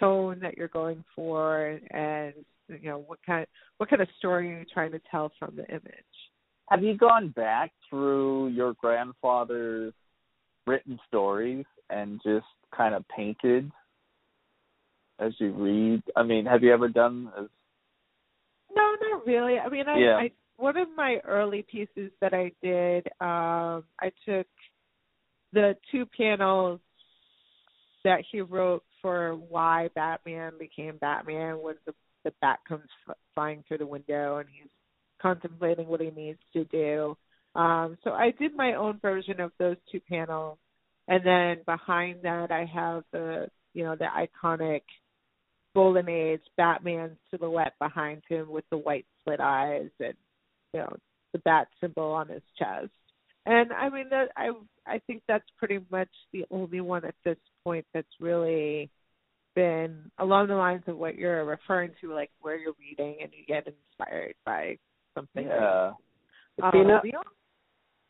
tone 0.00 0.40
that 0.40 0.56
you're 0.56 0.68
going 0.68 1.04
for, 1.14 1.78
and 1.90 2.34
you 2.68 2.88
know 2.88 3.04
what 3.06 3.18
kind 3.24 3.46
what 3.78 3.90
kind 3.90 4.02
of 4.02 4.08
story 4.18 4.48
are 4.48 4.56
you're 4.56 4.66
trying 4.72 4.92
to 4.92 5.00
tell 5.10 5.32
from 5.38 5.56
the 5.56 5.66
image. 5.68 5.82
Have 6.70 6.82
you 6.82 6.96
gone 6.96 7.28
back 7.28 7.72
through 7.90 8.48
your 8.48 8.74
grandfather's 8.74 9.92
written 10.66 10.98
stories 11.06 11.66
and 11.90 12.20
just 12.24 12.46
kind 12.74 12.94
of 12.94 13.04
painted 13.14 13.70
as 15.18 15.32
you 15.38 15.52
read? 15.52 16.02
I 16.16 16.22
mean, 16.22 16.46
have 16.46 16.62
you 16.62 16.72
ever 16.72 16.88
done 16.88 17.30
as 17.38 17.46
No, 18.74 18.94
not 19.00 19.26
really. 19.26 19.58
I 19.58 19.68
mean, 19.68 19.88
I, 19.88 19.98
yeah. 19.98 20.16
I 20.16 20.30
one 20.56 20.76
of 20.76 20.88
my 20.96 21.18
early 21.24 21.66
pieces 21.70 22.12
that 22.20 22.32
I 22.32 22.52
did, 22.62 23.06
um, 23.20 23.84
I 24.00 24.12
took 24.26 24.46
the 25.52 25.76
two 25.90 26.06
panels 26.06 26.80
that 28.04 28.22
he 28.30 28.40
wrote 28.40 28.84
for 29.00 29.34
why 29.34 29.88
Batman 29.94 30.52
became 30.58 30.96
Batman 30.98 31.60
when 31.60 31.74
the 31.86 31.94
the 32.24 32.32
bat 32.40 32.60
comes 32.68 32.88
flying 33.34 33.64
through 33.66 33.78
the 33.78 33.86
window 33.86 34.38
and 34.38 34.48
he's 34.50 34.70
contemplating 35.20 35.86
what 35.86 36.00
he 36.00 36.10
needs 36.10 36.40
to 36.52 36.64
do. 36.64 37.16
Um, 37.54 37.96
so 38.02 38.10
I 38.10 38.32
did 38.38 38.56
my 38.56 38.74
own 38.74 38.98
version 39.00 39.40
of 39.40 39.52
those 39.58 39.76
two 39.90 40.00
panels, 40.00 40.58
and 41.06 41.24
then 41.24 41.58
behind 41.64 42.22
that 42.22 42.50
I 42.50 42.64
have 42.64 43.04
the 43.12 43.48
you 43.74 43.84
know 43.84 43.96
the 43.96 44.06
iconic 44.06 44.82
golden 45.74 46.08
age 46.08 46.42
Batman 46.56 47.16
silhouette 47.30 47.74
behind 47.78 48.22
him 48.28 48.50
with 48.50 48.64
the 48.70 48.78
white 48.78 49.06
slit 49.22 49.40
eyes 49.40 49.90
and 50.00 50.14
you 50.72 50.80
know 50.80 50.96
the 51.32 51.38
bat 51.40 51.68
symbol 51.80 52.12
on 52.12 52.28
his 52.28 52.42
chest. 52.58 52.90
And 53.46 53.72
I 53.72 53.88
mean 53.88 54.08
that 54.10 54.30
I 54.36 54.50
I 54.86 55.00
think 55.06 55.22
that's 55.28 55.48
pretty 55.58 55.78
much 55.90 56.10
the 56.32 56.44
only 56.50 56.80
one 56.80 57.04
at 57.04 57.14
this 57.24 57.38
point 57.64 57.86
that's 57.94 58.08
really 58.20 58.90
been 59.54 60.10
along 60.18 60.48
the 60.48 60.54
lines 60.54 60.82
of 60.86 60.96
what 60.96 61.16
you're 61.16 61.44
referring 61.44 61.92
to, 62.00 62.12
like 62.12 62.30
where 62.40 62.56
you're 62.56 62.74
reading 62.78 63.18
and 63.22 63.30
you 63.32 63.44
get 63.46 63.66
inspired 63.66 64.34
by 64.44 64.78
something. 65.14 65.46
Yeah. 65.46 65.92
Um, 66.62 66.68
Athena, 66.68 67.02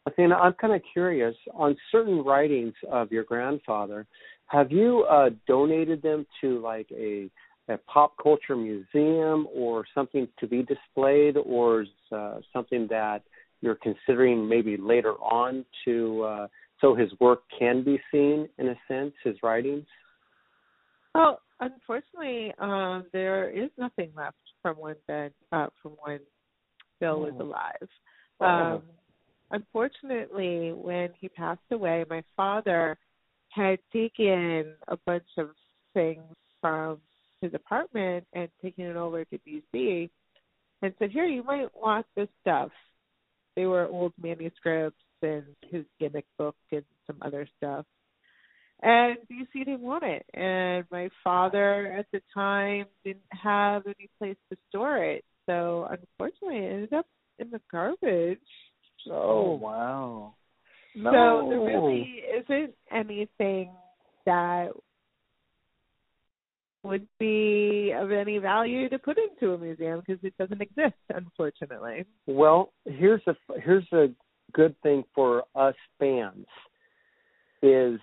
Athena, 0.07 0.35
I'm 0.35 0.52
kind 0.54 0.74
of 0.74 0.83
curious 0.92 1.35
on 1.54 1.76
certain 1.90 2.22
writings 2.24 2.74
of 2.90 3.11
your 3.11 3.24
grandfather. 3.24 4.07
Have 4.46 4.70
you 4.70 5.07
uh, 5.11 5.30
donated 5.46 6.02
them 6.02 6.26
to 6.40 6.61
like 6.61 6.88
a 6.92 7.30
a 7.68 7.78
pop 7.78 8.14
culture 8.22 8.57
museum 8.57 9.48
or 9.54 9.85
something 9.94 10.28
to 10.38 10.46
be 10.46 10.62
displayed, 10.62 11.37
or 11.38 11.87
uh, 12.12 12.35
something 12.52 12.87
that 12.90 13.22
you're 13.62 13.76
considering 13.76 14.46
maybe 14.46 14.76
later 14.76 15.14
on 15.14 15.64
to 15.85 16.22
uh, 16.22 16.46
so 16.80 16.94
his 16.94 17.09
work 17.20 17.42
can 17.59 17.83
be 17.83 17.98
seen 18.12 18.46
in 18.59 18.68
a 18.68 18.74
sense, 18.87 19.14
his 19.24 19.37
writings? 19.42 19.87
Well, 21.14 21.40
unfortunately, 21.61 22.53
um, 22.59 23.07
there 23.12 23.50
is 23.50 23.70
nothing 23.79 24.11
left 24.16 24.37
from 24.62 24.77
when 24.77 24.96
Ben 25.07 25.31
uh, 25.53 25.68
from 25.83 25.92
when 26.03 26.20
Bill 27.00 27.20
was 27.20 27.35
oh. 27.38 27.44
alive. 27.44 27.88
Um, 28.40 28.83
unfortunately, 29.50 30.72
when 30.72 31.11
he 31.20 31.29
passed 31.29 31.61
away, 31.70 32.05
my 32.11 32.22
father 32.37 32.98
had 33.50 33.79
taken 33.92 34.74
a 34.88 34.96
bunch 35.07 35.29
of 35.38 35.50
things 35.92 36.22
from 36.61 36.98
his 37.40 37.55
apartment 37.55 38.27
and 38.33 38.48
taken 38.61 38.87
it 38.87 38.96
over 38.96 39.24
to 39.24 39.38
DC 39.38 40.11
and 40.83 40.94
said, 40.98 41.11
Here, 41.11 41.27
you 41.27 41.44
might 41.44 41.68
want 41.74 42.07
this 42.16 42.29
stuff. 42.40 42.70
They 43.55 43.66
were 43.66 43.87
old 43.87 44.12
manuscripts 44.20 44.98
and 45.22 45.44
his 45.70 45.85
gimmick 46.00 46.27
book 46.37 46.57
and 46.72 46.85
some 47.07 47.16
other 47.22 47.48
stuff. 47.57 47.87
And 48.85 49.16
DC 49.33 49.64
didn't 49.64 49.81
want 49.81 50.05
it. 50.05 50.27
And 50.35 50.85
my 50.92 51.09
father 51.25 51.90
at 51.99 52.07
the 52.12 52.20
time 52.35 52.85
didn't 53.03 53.23
have 53.31 53.87
any 53.87 54.11
place 54.18 54.37
to 54.53 54.59
store 54.68 54.99
it. 54.99 55.25
So 55.47 55.88
unfortunately 55.90 56.59
it 56.59 56.73
ended 56.73 56.92
up 56.92 57.07
in 57.38 57.51
the 57.51 57.61
garbage. 57.73 58.38
Oh 59.11 59.55
wow. 59.55 60.35
No. 60.94 61.11
So 61.11 61.49
there 61.49 61.61
really 61.61 62.23
isn't 62.42 62.75
anything 62.92 63.73
that 64.27 64.68
would 66.83 67.07
be 67.18 67.92
of 67.97 68.12
any 68.12 68.37
value 68.37 68.90
to 68.90 68.99
put 68.99 69.16
into 69.16 69.55
a 69.55 69.59
museum 69.59 70.03
because 70.07 70.23
it 70.23 70.37
doesn't 70.37 70.61
exist, 70.61 70.94
unfortunately. 71.09 72.05
Well, 72.27 72.73
here's 72.85 73.23
a 73.27 73.35
here's 73.64 73.90
a 73.92 74.09
good 74.53 74.77
thing 74.83 75.05
for 75.14 75.44
us 75.55 75.75
fans 75.99 76.47
is 77.62 77.99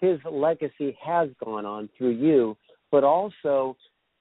his 0.00 0.18
legacy 0.30 0.96
has 1.04 1.28
gone 1.44 1.64
on 1.64 1.88
through 1.96 2.10
you, 2.10 2.56
but 2.90 3.04
also 3.04 3.76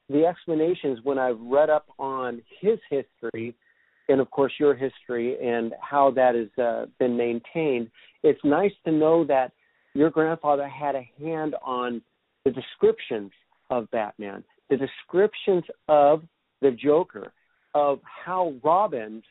the 0.10 0.26
explanations 0.26 1.00
when 1.04 1.18
I've 1.18 1.40
read 1.40 1.70
up 1.70 1.86
on 2.00 2.42
his 2.60 2.80
history 2.90 3.56
and 4.10 4.22
of 4.22 4.32
course 4.32 4.54
your 4.60 4.74
history 4.74 5.38
and 5.46 5.74
how 5.82 6.12
that 6.12 6.36
has 6.36 6.64
uh, 6.64 6.86
been 6.98 7.18
maintained. 7.18 7.90
It's 8.24 8.40
nice 8.44 8.72
to 8.86 8.92
know 8.92 9.26
that 9.26 9.52
your 9.94 10.10
grandfather 10.10 10.68
had 10.68 10.96
a 10.96 11.10
hand 11.20 11.56
on 11.64 12.02
the 12.46 12.52
descriptions 12.52 13.32
of 13.70 13.90
Batman, 13.92 14.44
the 14.70 14.78
descriptions 14.78 15.64
of 15.90 16.24
the 16.62 16.72
Joker, 16.72 17.34
of 17.74 18.00
how 18.04 18.54
Robin's 18.64 19.24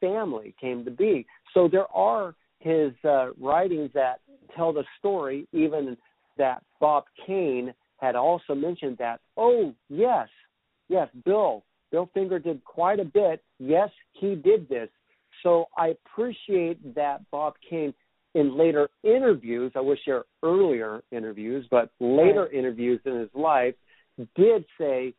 family 0.00 0.54
came 0.60 0.84
to 0.84 0.90
be. 0.90 1.26
So 1.52 1.68
there 1.68 1.90
are 1.94 2.34
his 2.62 2.92
uh, 3.04 3.32
writings 3.40 3.90
that 3.94 4.20
tell 4.56 4.72
the 4.72 4.84
story, 4.98 5.46
even 5.52 5.96
that 6.38 6.62
Bob 6.80 7.04
Kane 7.26 7.74
had 7.98 8.16
also 8.16 8.54
mentioned 8.54 8.96
that, 8.98 9.20
oh, 9.36 9.74
yes, 9.88 10.28
yes, 10.88 11.08
Bill 11.24 11.64
Bill 11.90 12.08
Finger 12.14 12.38
did 12.38 12.64
quite 12.64 13.00
a 13.00 13.04
bit. 13.04 13.42
Yes, 13.58 13.90
he 14.14 14.34
did 14.34 14.68
this. 14.68 14.88
So 15.42 15.66
I 15.76 15.88
appreciate 15.88 16.94
that 16.94 17.20
Bob 17.30 17.54
Kane 17.68 17.92
in 18.34 18.56
later 18.56 18.88
interviews, 19.02 19.72
I 19.76 19.80
wish 19.80 19.98
there 20.06 20.16
were 20.16 20.26
earlier 20.42 21.02
interviews, 21.12 21.66
but 21.70 21.90
later 22.00 22.50
interviews 22.50 23.00
in 23.04 23.18
his 23.18 23.28
life 23.34 23.74
did 24.36 24.64
say 24.78 25.12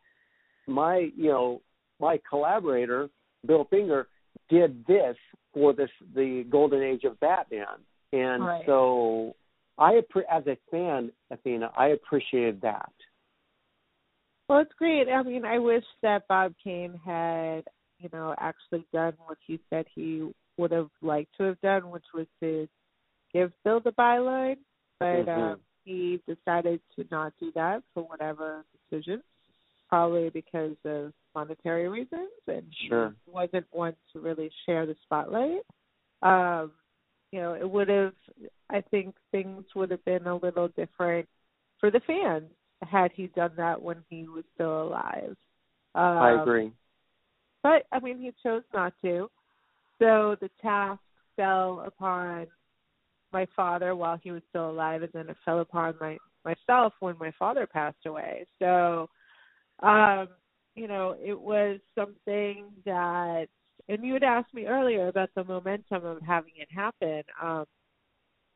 my, 0.66 1.10
you 1.16 1.30
know, 1.30 1.62
my 2.00 2.20
collaborator, 2.28 3.10
Bill 3.46 3.68
Finger, 3.70 4.08
did 4.50 4.84
this 4.88 5.16
for 5.54 5.74
this 5.74 5.90
the 6.16 6.46
golden 6.50 6.82
age 6.82 7.04
of 7.04 7.20
Batman. 7.20 7.66
And 8.12 8.44
right. 8.44 8.64
so 8.66 9.36
I 9.78 10.02
as 10.32 10.44
a 10.48 10.58
fan, 10.70 11.12
Athena, 11.32 11.72
I 11.78 11.88
appreciated 11.90 12.62
that. 12.62 12.92
Well, 14.48 14.60
it's 14.60 14.74
great. 14.78 15.08
I 15.10 15.24
mean, 15.24 15.46
I 15.46 15.58
wish 15.58 15.86
that 16.02 16.28
Bob 16.28 16.54
Kane 16.64 17.00
had, 17.04 17.64
you 18.00 18.10
know, 18.12 18.36
actually 18.38 18.86
done 18.94 19.14
what 19.26 19.38
he 19.46 19.60
said 19.70 19.86
he 19.96 20.32
would 20.58 20.72
have 20.72 20.90
liked 21.02 21.36
to 21.38 21.44
have 21.44 21.62
done, 21.62 21.90
which 21.90 22.04
was 22.14 22.28
to 22.42 22.68
give 23.34 23.52
Bill 23.64 23.80
the 23.80 23.92
byline. 23.94 24.58
But 25.00 25.26
Mhm. 25.26 25.54
um, 25.54 25.62
he 25.84 26.22
decided 26.28 26.82
to 26.96 27.06
not 27.10 27.34
do 27.40 27.52
that 27.54 27.84
for 27.94 28.04
whatever 28.04 28.64
decisions, 28.74 29.24
probably 29.90 30.30
because 30.30 30.78
of 30.86 31.14
monetary 31.36 31.88
reasons, 31.88 32.32
and 32.48 32.66
Sure. 32.88 33.16
wasn't 33.26 33.66
one 33.72 33.96
to 34.12 34.20
really 34.20 34.52
share 34.66 34.86
the 34.86 34.96
spotlight. 35.04 35.62
Um, 36.22 36.72
you 37.32 37.42
know, 37.42 37.54
it 37.54 37.70
would 37.70 37.90
have. 37.90 38.14
I 38.70 38.82
think 38.82 39.16
things 39.32 39.66
would 39.76 39.92
have 39.92 40.04
been 40.06 40.28
a 40.28 40.36
little 40.36 40.68
different 40.70 41.28
for 41.80 41.92
the 41.92 42.02
fans 42.02 42.50
had 42.84 43.12
he 43.14 43.28
done 43.28 43.52
that 43.58 43.82
when 43.82 44.04
he 44.10 44.28
was 44.28 44.44
still 44.54 44.84
alive. 44.84 45.36
Um, 45.96 46.18
I 46.18 46.42
agree. 46.42 46.72
But 47.62 47.88
I 47.92 48.00
mean, 48.00 48.20
he 48.20 48.32
chose 48.44 48.64
not 48.74 48.94
to. 49.04 49.30
So 50.00 50.36
the 50.42 50.50
task 50.62 51.02
fell 51.36 51.84
upon 51.86 52.48
my 53.32 53.48
father 53.56 53.96
while 53.96 54.20
he 54.22 54.32
was 54.32 54.42
still 54.50 54.70
alive, 54.70 55.02
and 55.02 55.12
then 55.14 55.30
it 55.30 55.38
fell 55.44 55.60
upon 55.60 55.96
my 56.00 56.18
myself 56.46 56.94
when 57.00 57.18
my 57.18 57.32
father 57.40 57.66
passed 57.66 58.06
away. 58.06 58.46
So, 58.60 59.10
um, 59.82 60.28
you 60.76 60.88
know, 60.88 61.16
it 61.24 61.40
was 61.40 61.80
something 61.96 62.66
that, 62.86 63.48
and 63.90 64.04
you 64.04 64.14
had 64.14 64.24
asked 64.24 64.54
me 64.54 64.66
earlier 64.66 65.08
about 65.08 65.30
the 65.36 65.44
momentum 65.44 66.06
of 66.06 66.22
having 66.22 66.54
it 66.58 66.70
happen. 66.74 67.24
Um, 67.42 67.66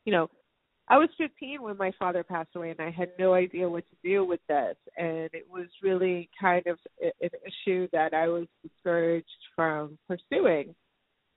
you 0.05 0.11
know, 0.13 0.29
I 0.89 0.97
was 0.97 1.09
15 1.17 1.61
when 1.61 1.75
my 1.77 1.91
father 1.99 2.23
passed 2.23 2.55
away, 2.55 2.71
and 2.71 2.79
I 2.79 2.89
had 2.89 3.09
no 3.19 3.33
idea 3.33 3.67
what 3.67 3.83
to 3.89 4.09
do 4.09 4.23
with 4.23 4.39
this. 4.47 4.75
And 4.97 5.29
it 5.33 5.45
was 5.51 5.67
really 5.83 6.29
kind 6.39 6.65
of 6.65 6.79
an 7.01 7.11
issue 7.45 7.89
that 7.91 8.13
I 8.13 8.29
was 8.29 8.47
discouraged 8.63 9.27
from 9.53 9.97
pursuing. 10.07 10.73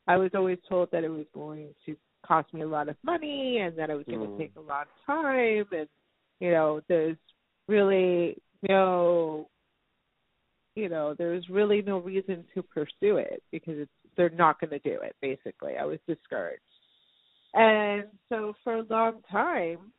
I 0.06 0.16
was 0.16 0.30
always 0.34 0.58
told 0.68 0.90
that 0.92 1.04
it 1.04 1.08
was 1.08 1.26
going 1.34 1.74
to 1.86 1.96
cost 2.24 2.52
me 2.54 2.62
a 2.62 2.68
lot 2.68 2.88
of 2.88 2.96
money 3.02 3.58
and 3.58 3.76
that 3.76 3.90
it 3.90 3.94
was 3.96 4.06
going 4.06 4.20
Mm. 4.20 4.36
to 4.36 4.38
take 4.38 4.56
a 4.56 4.60
long 4.60 4.84
time. 5.04 5.66
And, 5.72 5.88
you 6.38 6.52
know, 6.52 6.80
there's 6.88 7.16
really 7.66 8.36
no, 8.68 9.48
you 10.80 10.88
know, 10.88 11.14
there's 11.16 11.48
really 11.48 11.82
no 11.82 11.98
reason 11.98 12.44
to 12.54 12.62
pursue 12.62 13.16
it 13.16 13.42
because 13.52 13.74
it's, 13.78 13.90
they're 14.16 14.30
not 14.30 14.58
going 14.60 14.70
to 14.70 14.78
do 14.78 14.98
it, 15.02 15.14
basically. 15.20 15.76
I 15.76 15.84
was 15.84 15.98
discouraged. 16.08 16.62
And 17.54 18.04
so 18.28 18.54
for 18.64 18.76
a 18.76 18.86
long 18.88 19.20
time, 19.30 19.92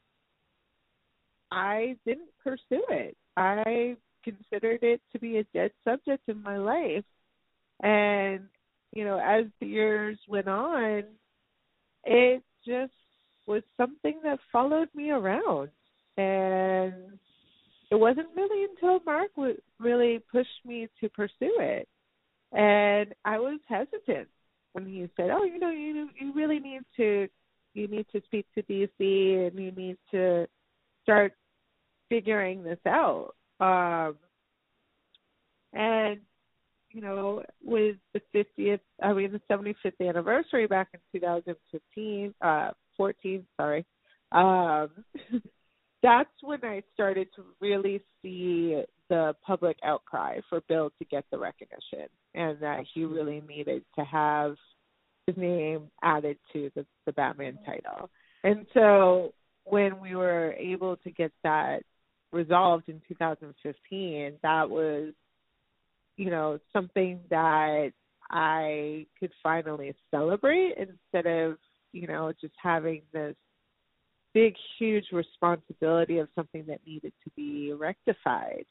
I 1.51 1.97
didn't 2.05 2.29
pursue 2.43 2.83
it. 2.89 3.15
I 3.37 3.95
considered 4.23 4.79
it 4.83 5.01
to 5.11 5.19
be 5.19 5.37
a 5.37 5.43
dead 5.53 5.71
subject 5.83 6.23
in 6.27 6.41
my 6.41 6.57
life. 6.57 7.03
And, 7.83 8.41
you 8.93 9.03
know, 9.03 9.19
as 9.19 9.45
the 9.59 9.67
years 9.67 10.17
went 10.27 10.47
on, 10.47 11.03
it 12.05 12.43
just 12.65 12.93
was 13.47 13.63
something 13.77 14.19
that 14.23 14.39
followed 14.51 14.89
me 14.95 15.11
around. 15.11 15.69
And 16.17 17.19
it 17.91 17.99
wasn't 17.99 18.27
really 18.35 18.63
until 18.63 19.01
Marc 19.05 19.35
w- 19.35 19.61
really 19.79 20.23
pushed 20.31 20.65
me 20.65 20.87
to 21.01 21.09
pursue 21.09 21.57
it. 21.59 21.87
And 22.53 23.13
I 23.25 23.37
was 23.37 23.59
hesitant 23.67 24.29
when 24.73 24.85
he 24.85 25.09
said, 25.15 25.29
"Oh, 25.29 25.43
you 25.43 25.59
know, 25.59 25.69
you 25.69 26.09
you 26.19 26.33
really 26.33 26.59
need 26.59 26.81
to 26.97 27.27
you 27.73 27.87
need 27.87 28.07
to 28.13 28.21
speak 28.25 28.45
to 28.55 28.63
DC 28.63 29.47
and 29.47 29.59
you 29.59 29.71
need 29.71 29.97
to 30.11 30.47
start 31.03 31.33
figuring 32.09 32.63
this 32.63 32.79
out." 32.87 33.35
Um, 33.59 34.17
and 35.73 36.21
you 36.91 37.01
know, 37.01 37.43
with 37.63 37.97
the 38.13 38.21
50th, 38.33 38.81
I 39.01 39.13
mean, 39.13 39.31
the 39.31 39.41
75th 39.49 40.07
anniversary 40.07 40.67
back 40.67 40.89
in 40.93 40.99
2015, 41.19 42.33
uh, 42.41 42.71
14, 42.97 43.45
sorry, 43.55 43.85
um, 44.33 44.89
that's 46.03 46.29
when 46.41 46.63
I 46.63 46.83
started 46.93 47.27
to 47.35 47.43
really 47.59 48.01
see 48.21 48.81
the 49.09 49.35
public 49.45 49.77
outcry 49.83 50.39
for 50.49 50.61
Bill 50.67 50.91
to 50.99 51.05
get 51.05 51.25
the 51.31 51.37
recognition 51.37 52.07
and 52.33 52.59
that 52.59 52.85
he 52.93 53.03
really 53.03 53.41
needed 53.47 53.83
to 53.97 54.05
have 54.05 54.55
his 55.27 55.37
name 55.37 55.89
added 56.01 56.37
to 56.53 56.71
the, 56.75 56.85
the 57.05 57.11
Batman 57.11 57.59
title. 57.65 58.09
And 58.43 58.65
so 58.73 59.33
when 59.65 59.99
we 59.99 60.15
were 60.15 60.53
able 60.53 60.97
to 60.97 61.11
get 61.11 61.31
that 61.43 61.83
resolved 62.31 62.87
in 62.87 63.01
2015, 63.07 64.33
that 64.41 64.69
was 64.69 65.13
you 66.21 66.29
know, 66.29 66.59
something 66.71 67.19
that 67.29 67.91
I 68.29 69.07
could 69.19 69.31
finally 69.41 69.95
celebrate 70.11 70.75
instead 70.77 71.25
of, 71.25 71.57
you 71.93 72.05
know, 72.05 72.31
just 72.39 72.53
having 72.61 73.01
this 73.11 73.35
big, 74.33 74.55
huge 74.77 75.05
responsibility 75.11 76.19
of 76.19 76.29
something 76.35 76.65
that 76.67 76.79
needed 76.85 77.13
to 77.23 77.29
be 77.35 77.73
rectified, 77.73 78.65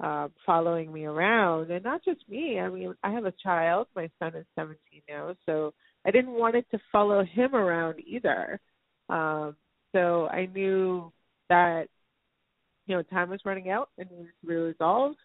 um, 0.00 0.32
following 0.46 0.92
me 0.92 1.04
around. 1.04 1.70
And 1.70 1.84
not 1.84 2.04
just 2.04 2.20
me, 2.28 2.58
I 2.60 2.68
mean, 2.68 2.94
I 3.02 3.10
have 3.10 3.24
a 3.24 3.34
child, 3.42 3.88
my 3.94 4.10
son 4.18 4.34
is 4.34 4.46
17 4.56 4.76
now, 5.08 5.34
so 5.46 5.74
I 6.06 6.10
didn't 6.10 6.32
want 6.32 6.56
it 6.56 6.66
to 6.70 6.78
follow 6.90 7.24
him 7.24 7.54
around 7.54 8.00
either. 8.06 8.60
Um, 9.08 9.56
so 9.92 10.26
I 10.28 10.46
knew 10.46 11.12
that, 11.48 11.86
you 12.86 12.96
know, 12.96 13.02
time 13.02 13.30
was 13.30 13.40
running 13.44 13.70
out 13.70 13.90
and 13.98 14.08
to 14.08 14.46
be 14.46 14.54
resolved, 14.54 15.18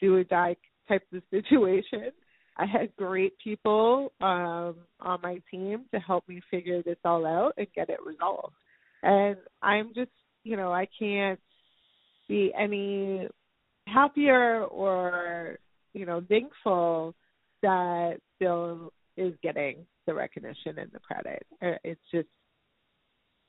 do 0.00 0.16
or 0.16 0.24
die 0.24 0.56
type 0.88 1.02
of 1.12 1.22
situation. 1.30 2.10
I 2.56 2.66
had 2.66 2.94
great 2.96 3.38
people 3.42 4.12
um, 4.20 4.76
on 5.00 5.20
my 5.22 5.40
team 5.50 5.86
to 5.94 6.00
help 6.00 6.28
me 6.28 6.42
figure 6.50 6.82
this 6.82 6.98
all 7.04 7.24
out 7.24 7.54
and 7.56 7.66
get 7.74 7.88
it 7.88 7.98
resolved. 8.04 8.54
And 9.02 9.36
I'm 9.62 9.92
just, 9.94 10.10
you 10.44 10.56
know, 10.56 10.72
I 10.72 10.86
can't 10.98 11.40
be 12.28 12.52
any 12.58 13.28
happier 13.86 14.64
or, 14.64 15.58
you 15.92 16.06
know, 16.06 16.22
thankful 16.28 17.14
that 17.62 18.18
Bill 18.38 18.92
is 19.16 19.34
getting 19.42 19.84
the 20.06 20.14
recognition 20.14 20.78
and 20.78 20.90
the 20.92 21.00
credit. 21.00 21.46
Uh, 21.62 21.78
It's 21.84 22.00
just, 22.12 22.28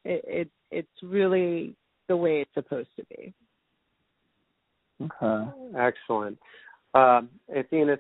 it, 0.04 0.24
it 0.28 0.50
it's 0.72 1.04
really 1.04 1.76
the 2.08 2.18
way 2.18 2.42
it's 2.42 2.54
supposed 2.54 2.90
to 2.98 3.06
be. 3.06 3.34
Okay. 5.02 5.52
Excellent. 5.78 6.38
Um, 6.94 7.30
Athena, 7.56 7.98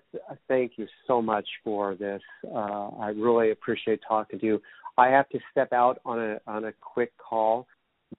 thank 0.48 0.74
you 0.76 0.88
so 1.08 1.22
much 1.22 1.48
for 1.64 1.96
this. 1.96 2.22
Uh, 2.46 2.90
I 3.00 3.10
really 3.16 3.52
appreciate 3.52 4.02
talking 4.06 4.40
to 4.40 4.46
you. 4.46 4.62
I 4.97 5.08
have 5.08 5.30
to 5.30 5.39
step 5.51 5.73
out 5.73 5.99
on 6.06 6.19
a 6.19 6.41
on 6.47 6.65
a 6.65 6.73
quick 6.82 7.12
call, 7.17 7.67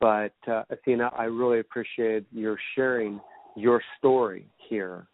but 0.01 0.35
uh, 0.47 0.63
Athena, 0.71 1.11
I 1.17 1.25
really 1.25 1.61
appreciate 1.61 2.27
your 2.33 2.59
sharing 2.75 3.21
your 3.57 3.83
story 3.99 4.47
here, 4.69 5.07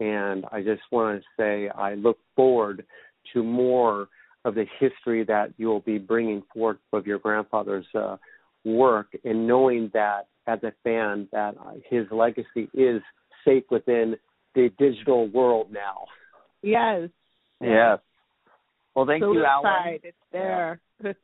and 0.00 0.44
I 0.50 0.62
just 0.62 0.82
want 0.90 1.20
to 1.20 1.26
say 1.38 1.68
I 1.68 1.94
look 1.94 2.18
forward 2.34 2.84
to 3.32 3.42
more 3.42 4.08
of 4.44 4.54
the 4.54 4.66
history 4.78 5.24
that 5.24 5.54
you'll 5.56 5.80
be 5.80 5.98
bringing 5.98 6.42
forth 6.52 6.76
of 6.92 7.06
your 7.06 7.18
grandfather's 7.18 7.86
uh, 7.94 8.16
work, 8.64 9.16
and 9.24 9.46
knowing 9.46 9.90
that 9.94 10.26
as 10.46 10.58
a 10.62 10.72
fan 10.82 11.28
that 11.32 11.54
his 11.88 12.06
legacy 12.10 12.68
is 12.74 13.00
safe 13.44 13.64
within 13.70 14.16
the 14.54 14.70
digital 14.78 15.28
world 15.28 15.68
now. 15.72 16.04
Yes. 16.62 17.08
Yes. 17.60 17.98
Well, 18.94 19.06
thank 19.06 19.22
so 19.22 19.32
you, 19.32 19.44
Alan. 19.44 19.98
It's 20.02 20.16
there. 20.32 20.80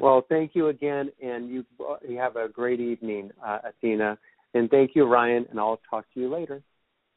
Well, 0.00 0.24
thank 0.28 0.54
you 0.54 0.68
again, 0.68 1.10
and 1.20 1.50
you 1.50 1.64
you 2.08 2.18
have 2.18 2.36
a 2.36 2.48
great 2.48 2.78
evening, 2.78 3.32
uh, 3.44 3.58
Athena. 3.64 4.16
And 4.54 4.70
thank 4.70 4.92
you, 4.94 5.04
Ryan, 5.04 5.44
and 5.50 5.58
I'll 5.58 5.80
talk 5.90 6.04
to 6.14 6.20
you 6.20 6.32
later. 6.32 6.62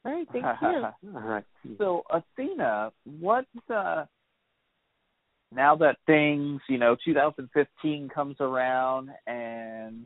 All 0.04 0.12
right, 0.12 0.28
thank 0.32 0.46
you. 0.62 0.68
All 1.16 1.22
right. 1.22 1.44
So, 1.78 2.04
Athena, 2.10 2.92
what 3.20 3.46
uh, 3.74 4.06
now 5.54 5.76
that 5.76 5.98
things, 6.08 6.62
you 6.68 6.78
know, 6.78 6.96
2015 7.06 8.10
comes 8.10 8.38
around 8.40 9.12
and 9.28 10.06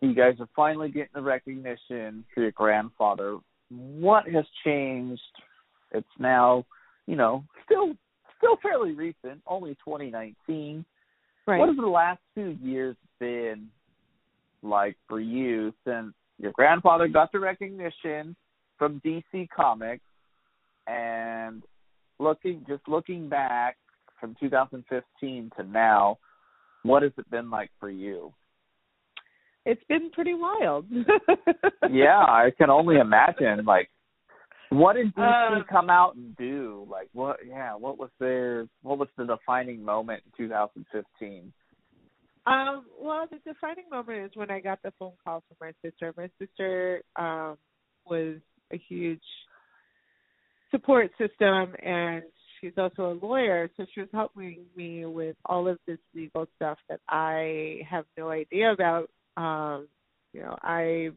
you 0.00 0.14
guys 0.14 0.34
are 0.40 0.48
finally 0.56 0.90
getting 0.90 1.10
the 1.14 1.22
recognition 1.22 2.24
for 2.34 2.40
your 2.42 2.52
grandfather, 2.52 3.38
what 3.68 4.26
has 4.28 4.44
changed? 4.64 5.22
It's 5.92 6.08
now, 6.18 6.64
you 7.06 7.16
know, 7.16 7.44
still 7.64 7.94
still 8.40 8.56
fairly 8.62 8.92
recent, 8.92 9.40
only 9.46 9.74
2019. 9.84 10.84
Right. 11.46 11.58
What 11.58 11.68
has 11.68 11.76
the 11.76 11.86
last 11.86 12.20
two 12.34 12.56
years 12.62 12.96
been 13.18 13.68
like 14.62 14.96
for 15.08 15.20
you 15.20 15.72
since 15.86 16.12
your 16.38 16.52
grandfather 16.52 17.08
got 17.08 17.32
the 17.32 17.38
recognition 17.38 18.34
from 18.78 19.00
DC 19.04 19.48
Comics 19.54 20.04
and 20.86 21.62
looking 22.18 22.64
just 22.68 22.82
looking 22.88 23.28
back 23.28 23.76
from 24.18 24.36
2015 24.40 25.50
to 25.56 25.62
now, 25.64 26.18
what 26.82 27.02
has 27.02 27.12
it 27.18 27.30
been 27.30 27.50
like 27.50 27.70
for 27.78 27.90
you? 27.90 28.32
It's 29.66 29.82
been 29.88 30.10
pretty 30.10 30.34
wild. 30.34 30.86
yeah, 31.90 32.18
I 32.18 32.50
can 32.56 32.70
only 32.70 32.96
imagine. 32.96 33.64
Like 33.64 33.90
What 34.70 34.94
did 34.94 35.14
DC 35.14 35.56
Um, 35.56 35.64
come 35.68 35.90
out 35.90 36.14
and 36.14 36.36
do? 36.36 36.86
Like 36.88 37.08
what? 37.12 37.38
Yeah, 37.46 37.74
what 37.74 37.98
was 37.98 38.10
their 38.18 38.66
what 38.82 38.98
was 38.98 39.08
the 39.16 39.24
defining 39.26 39.84
moment 39.84 40.22
in 40.26 40.46
2015? 40.46 41.52
Um, 42.46 42.86
well, 42.98 43.26
the 43.30 43.38
defining 43.44 43.84
moment 43.90 44.30
is 44.30 44.36
when 44.36 44.50
I 44.50 44.60
got 44.60 44.82
the 44.82 44.92
phone 44.98 45.12
call 45.22 45.42
from 45.48 45.56
my 45.60 45.72
sister. 45.82 46.14
My 46.16 46.30
sister 46.38 47.02
um, 47.16 47.58
was 48.06 48.36
a 48.72 48.78
huge 48.88 49.22
support 50.70 51.10
system, 51.18 51.74
and 51.84 52.22
she's 52.60 52.72
also 52.76 53.12
a 53.12 53.18
lawyer, 53.24 53.70
so 53.76 53.84
she 53.92 54.00
was 54.00 54.08
helping 54.12 54.64
me 54.76 55.04
with 55.04 55.36
all 55.44 55.68
of 55.68 55.78
this 55.86 55.98
legal 56.14 56.46
stuff 56.56 56.78
that 56.88 57.00
I 57.08 57.82
have 57.88 58.04
no 58.16 58.30
idea 58.30 58.72
about. 58.72 59.10
Um, 59.36 59.88
you 60.32 60.42
know, 60.42 60.56
I, 60.62 61.10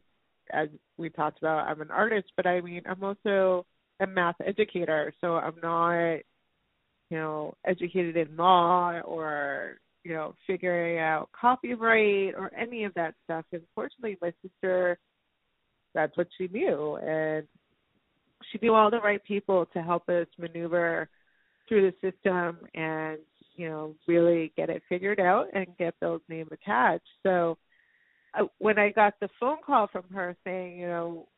as 0.52 0.68
we 0.96 1.10
talked 1.10 1.38
about, 1.38 1.66
I'm 1.66 1.80
an 1.80 1.90
artist, 1.90 2.32
but 2.36 2.46
I 2.46 2.60
mean, 2.60 2.82
I'm 2.86 3.02
also 3.02 3.66
a 4.00 4.06
math 4.06 4.36
educator, 4.44 5.12
so 5.20 5.36
I'm 5.36 5.54
not, 5.62 6.18
you 7.10 7.18
know, 7.18 7.54
educated 7.64 8.16
in 8.16 8.36
law 8.36 9.00
or 9.00 9.78
you 10.04 10.12
know, 10.12 10.34
figuring 10.46 10.98
out 10.98 11.30
copyright 11.38 12.34
or 12.34 12.52
any 12.54 12.84
of 12.84 12.92
that 12.94 13.14
stuff. 13.24 13.44
And 13.52 13.62
fortunately, 13.74 14.18
my 14.20 14.32
sister, 14.42 14.98
that's 15.94 16.16
what 16.16 16.28
she 16.36 16.46
knew. 16.48 16.96
And 16.96 17.46
she 18.52 18.58
knew 18.60 18.74
all 18.74 18.90
the 18.90 19.00
right 19.00 19.24
people 19.24 19.66
to 19.72 19.82
help 19.82 20.08
us 20.10 20.26
maneuver 20.38 21.08
through 21.66 21.90
the 21.90 22.10
system 22.10 22.58
and, 22.74 23.18
you 23.56 23.68
know, 23.68 23.94
really 24.06 24.52
get 24.56 24.68
it 24.68 24.82
figured 24.88 25.20
out 25.20 25.46
and 25.54 25.66
get 25.78 25.98
Bill's 26.00 26.20
name 26.28 26.48
attached. 26.52 27.08
So 27.22 27.56
when 28.58 28.78
I 28.78 28.90
got 28.90 29.14
the 29.20 29.28
phone 29.38 29.58
call 29.64 29.88
from 29.88 30.04
her 30.12 30.36
saying, 30.44 30.78
you 30.78 30.86
know, 30.86 31.28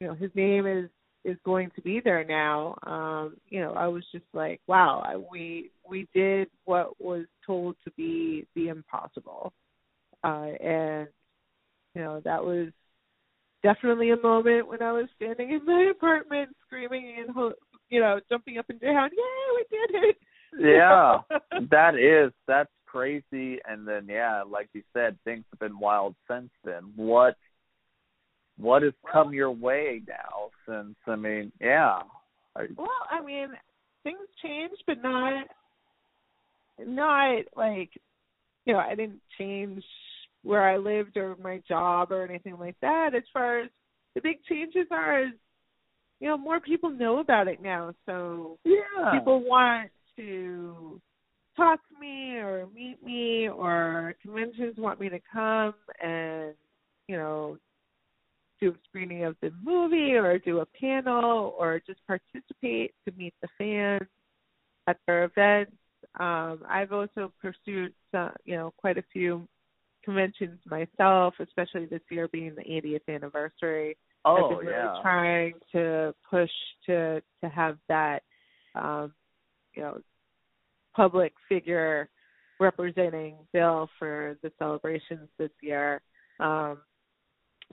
you 0.00 0.06
know, 0.06 0.14
his 0.14 0.30
name 0.34 0.66
is 0.66 0.88
is 1.24 1.36
going 1.44 1.70
to 1.76 1.82
be 1.82 2.00
there 2.02 2.24
now. 2.24 2.74
Um, 2.84 3.36
you 3.48 3.60
know, 3.60 3.72
I 3.74 3.86
was 3.88 4.04
just 4.10 4.24
like, 4.32 4.60
wow, 4.66 5.02
I, 5.04 5.16
we 5.16 5.70
we 5.88 6.08
did 6.14 6.48
what 6.64 6.98
was 7.00 7.26
told 7.46 7.76
to 7.84 7.90
be 7.92 8.46
the 8.54 8.68
impossible, 8.68 9.52
uh, 10.24 10.46
and 10.62 11.08
you 11.94 12.02
know 12.02 12.20
that 12.24 12.42
was 12.42 12.68
definitely 13.62 14.10
a 14.10 14.16
moment 14.16 14.68
when 14.68 14.82
I 14.82 14.92
was 14.92 15.06
standing 15.16 15.50
in 15.50 15.66
my 15.66 15.90
apartment 15.90 16.50
screaming 16.66 17.16
and 17.18 17.30
ho- 17.34 17.52
you 17.90 18.00
know 18.00 18.20
jumping 18.30 18.58
up 18.58 18.66
and 18.70 18.80
down, 18.80 19.10
yeah, 19.12 19.54
we 19.56 19.64
did 19.70 20.04
it! 20.04 20.16
Yeah, 20.58 21.18
that 21.70 21.94
is 21.94 22.32
that's 22.48 22.72
crazy. 22.90 23.58
And 23.66 23.86
then 23.86 24.06
yeah, 24.08 24.42
like 24.48 24.68
you 24.72 24.82
said, 24.92 25.18
things 25.24 25.44
have 25.50 25.60
been 25.60 25.78
wild 25.78 26.14
since 26.28 26.50
then. 26.64 26.92
What 26.96 27.36
what 28.58 28.82
has 28.82 28.92
come 29.10 29.32
your 29.32 29.50
way 29.50 30.02
now 30.06 30.50
since 30.66 30.96
I 31.06 31.16
mean, 31.16 31.52
yeah. 31.60 32.00
Well, 32.76 32.88
I 33.10 33.24
mean, 33.24 33.48
things 34.02 34.18
changed, 34.42 34.82
but 34.86 35.02
not 35.02 35.46
not 36.78 37.42
like 37.56 37.90
you 38.66 38.74
know, 38.74 38.80
I 38.80 38.94
didn't 38.94 39.20
change 39.38 39.82
where 40.42 40.62
I 40.62 40.76
lived 40.76 41.16
or 41.16 41.36
my 41.42 41.62
job 41.68 42.12
or 42.12 42.24
anything 42.24 42.58
like 42.58 42.76
that. 42.82 43.14
As 43.14 43.22
far 43.32 43.60
as 43.60 43.70
the 44.14 44.20
big 44.20 44.42
changes 44.48 44.86
are, 44.90 45.24
is 45.24 45.32
you 46.18 46.28
know, 46.28 46.36
more 46.36 46.60
people 46.60 46.90
know 46.90 47.18
about 47.18 47.48
it 47.48 47.62
now, 47.62 47.94
so 48.04 48.58
yeah. 48.64 49.12
people 49.12 49.42
want 49.42 49.90
to 50.16 51.00
talk 51.56 51.80
to 51.88 52.00
me 52.00 52.36
or 52.36 52.66
meet 52.74 53.02
me 53.04 53.48
or 53.48 54.14
conventions 54.22 54.74
want 54.78 55.00
me 55.00 55.08
to 55.08 55.20
come 55.32 55.74
and 56.02 56.54
you 57.08 57.16
know 57.16 57.58
do 58.60 58.70
a 58.70 58.74
screening 58.88 59.24
of 59.24 59.36
the 59.40 59.50
movie 59.62 60.12
or 60.12 60.38
do 60.38 60.60
a 60.60 60.66
panel 60.66 61.54
or 61.58 61.80
just 61.86 62.00
participate 62.06 62.94
to 63.06 63.14
meet 63.16 63.34
the 63.40 63.48
fans 63.56 64.08
at 64.86 64.98
their 65.06 65.24
events. 65.24 65.72
Um, 66.18 66.60
I've 66.68 66.92
also 66.92 67.32
pursued 67.40 67.92
some, 68.12 68.32
you 68.44 68.56
know 68.56 68.72
quite 68.76 68.98
a 68.98 69.04
few 69.12 69.46
conventions 70.04 70.58
myself, 70.66 71.34
especially 71.40 71.86
this 71.86 72.00
year 72.10 72.28
being 72.28 72.54
the 72.54 72.62
80th 72.62 73.14
anniversary. 73.14 73.96
I've 74.24 74.42
oh 74.42 74.48
been 74.50 74.58
really 74.58 74.72
yeah. 74.72 74.98
trying 75.02 75.54
to 75.72 76.14
push 76.28 76.50
to 76.86 77.22
to 77.42 77.48
have 77.48 77.78
that 77.88 78.22
um 78.74 79.12
you 79.74 79.82
know 79.82 80.00
public 80.94 81.32
figure 81.48 82.08
representing 82.58 83.36
Bill 83.52 83.88
for 83.98 84.36
the 84.42 84.52
celebrations 84.58 85.28
this 85.38 85.50
year. 85.62 86.00
Um 86.38 86.78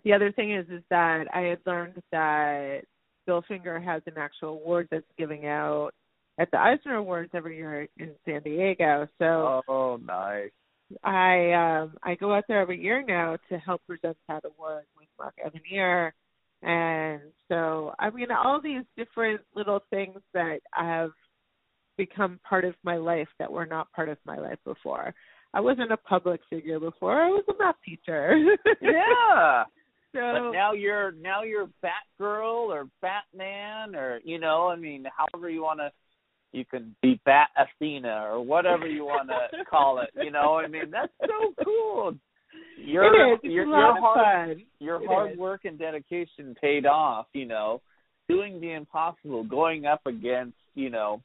the 0.04 0.14
other 0.14 0.32
thing 0.32 0.54
is 0.54 0.66
is 0.70 0.84
that 0.90 1.26
I 1.34 1.42
had 1.42 1.60
learned 1.66 2.02
that 2.12 2.82
Bill 3.26 3.44
Finger 3.48 3.80
has 3.80 4.02
an 4.06 4.14
actual 4.18 4.50
award 4.50 4.88
that's 4.90 5.04
giving 5.18 5.46
out 5.46 5.92
at 6.40 6.50
the 6.52 6.60
Eisner 6.60 6.96
Awards 6.96 7.32
every 7.34 7.58
year 7.58 7.88
in 7.98 8.12
San 8.26 8.42
Diego. 8.44 9.08
So 9.20 9.62
Oh 9.68 10.00
nice. 10.04 10.52
I 11.04 11.52
um 11.52 11.94
I 12.04 12.16
go 12.16 12.34
out 12.34 12.46
there 12.48 12.62
every 12.62 12.82
year 12.82 13.04
now 13.06 13.38
to 13.50 13.58
help 13.58 13.82
present 13.88 14.18
that 14.28 14.46
award 14.46 14.86
with 14.98 15.08
Mark 15.20 15.36
Evanier. 15.46 16.12
And 16.62 17.22
so 17.50 17.94
I 18.00 18.10
mean 18.10 18.32
all 18.32 18.62
these 18.62 18.84
different 18.96 19.42
little 19.56 19.82
things 19.90 20.20
that 20.34 20.60
I 20.76 20.86
have 20.86 21.12
become 21.98 22.40
part 22.48 22.66
of 22.66 22.76
my 22.84 22.98
life 22.98 23.28
that 23.40 23.52
were 23.52 23.66
not 23.66 23.92
part 23.92 24.10
of 24.10 24.18
my 24.26 24.38
life 24.38 24.60
before. 24.66 25.14
I 25.54 25.60
wasn't 25.62 25.92
a 25.92 25.98
public 25.98 26.42
figure 26.50 26.80
before. 26.80 27.22
I 27.22 27.30
was 27.30 27.44
a 27.50 27.54
math 27.58 27.76
teacher. 27.86 28.36
Yeah. 28.82 29.64
so 30.14 30.20
But 30.22 30.52
now 30.52 30.74
you're 30.74 31.12
now 31.14 31.44
you're 31.44 31.70
Batgirl 31.84 32.68
or 32.70 32.88
Batman 33.02 33.96
or 33.96 34.20
you 34.24 34.40
know, 34.40 34.68
I 34.68 34.76
mean, 34.76 35.06
however 35.16 35.50
you 35.50 35.62
want 35.64 35.80
to, 35.80 35.92
you 36.52 36.64
can 36.66 36.96
be 37.02 37.20
Bat 37.26 37.50
Athena 37.58 38.28
or 38.32 38.42
whatever 38.42 38.88
you 38.88 39.04
want 39.06 39.30
to 39.30 39.66
call 39.70 40.00
it. 40.00 40.10
You 40.24 40.32
know, 40.32 40.56
I 40.56 40.68
mean, 40.68 40.92
that's 40.92 41.12
so 41.22 41.64
cool. 41.64 42.16
Your 42.78 43.06
it 43.06 43.34
is. 43.36 43.40
Your, 43.44 43.66
your 43.66 44.00
hard 44.00 44.48
fun. 44.56 44.64
your 44.80 45.02
It 45.04 45.08
hard 45.08 45.32
is. 45.34 45.38
work 45.38 45.66
and 45.66 45.78
dedication 45.78 46.56
paid 46.60 46.86
off. 46.86 47.28
You 47.34 47.46
know, 47.46 47.82
doing 48.30 48.60
the 48.62 48.74
impossible, 48.74 49.44
going 49.44 49.86
up 49.86 50.02
against 50.06 50.56
you 50.76 50.90
know, 50.90 51.22